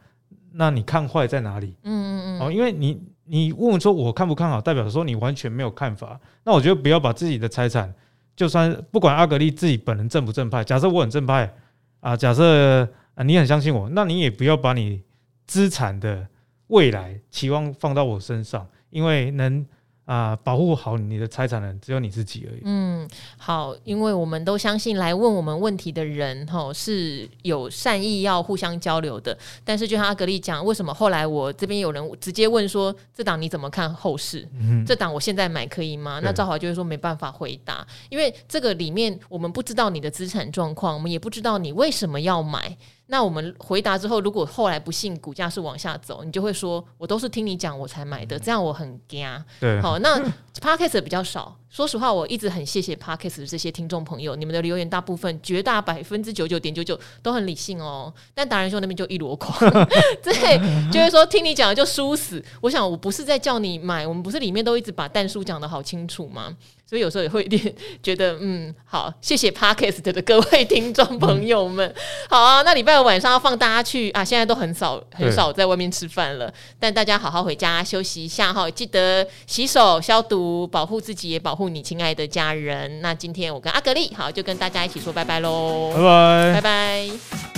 [0.55, 1.77] 那你看坏在哪里？
[1.85, 2.41] 嗯嗯嗯。
[2.41, 6.19] 哦，因为你你问说我看不看好，代表说你完全没有看法。
[6.45, 7.95] 那我觉得不要把自己的财产，
[8.35, 11.53] 就算不管阿格丽自己本人正不正派，假设我很正派
[12.01, 15.03] 啊，假设啊你很相信我，那你也不要把你
[15.47, 16.27] 资产的
[16.69, 19.67] 未来期望放到我身上，因为能。
[20.05, 22.63] 啊，保护好你的财产的只有你自己而已。
[22.65, 29.37] 嗯，好，因为我们都相信来问我们问题的人，哈是有善意要互相交流的。
[29.65, 34.47] 但是就像阿格力讲，为什么后来我这边有人直接问说，这档你怎么看后市？
[34.55, 36.21] 嗯，这档我现在买可以吗？
[36.23, 42.77] 那赵华就是说没办法回答，因为这个里面我们不知道你的资产状况，我们也不知道你为什么要买。
[43.13, 49.29] 那我们回答之后，如果后来不幸股价是往下走，你就会说，我都是听你讲我才买的，这样我很惊。
[49.61, 50.19] 对，好，那
[50.63, 51.55] Podcast 比较少。
[51.73, 58.13] 说实话，我一直很谢谢 parkest 的这些听众朋友，你们的留言大部分绝大百分之九九点九九都很理性哦。
[58.35, 59.59] 但达人秀那边就一箩筐，
[60.23, 62.45] 对，就是说听你讲的就输死。
[62.61, 66.55] 我想我不是在叫你买，我们不是里面都一直把蛋叔讲的好清楚吗？
[66.87, 71.89] 所以有时候也会有点觉得，嗯，好，谢谢 parkest 的各位听众朋友们。
[71.89, 71.95] 嗯、
[72.29, 83.01] 好啊，那礼拜五晚上要放大家去啊，现在都很少很少在外面吃饭了，但大家好好回家休息一下哈，记得洗手消毒，保护自己也保护你亲爱的家人。
[83.01, 87.52] 那今天我跟阿格丽好，就跟大家一起说拜拜喽，拜拜，拜拜。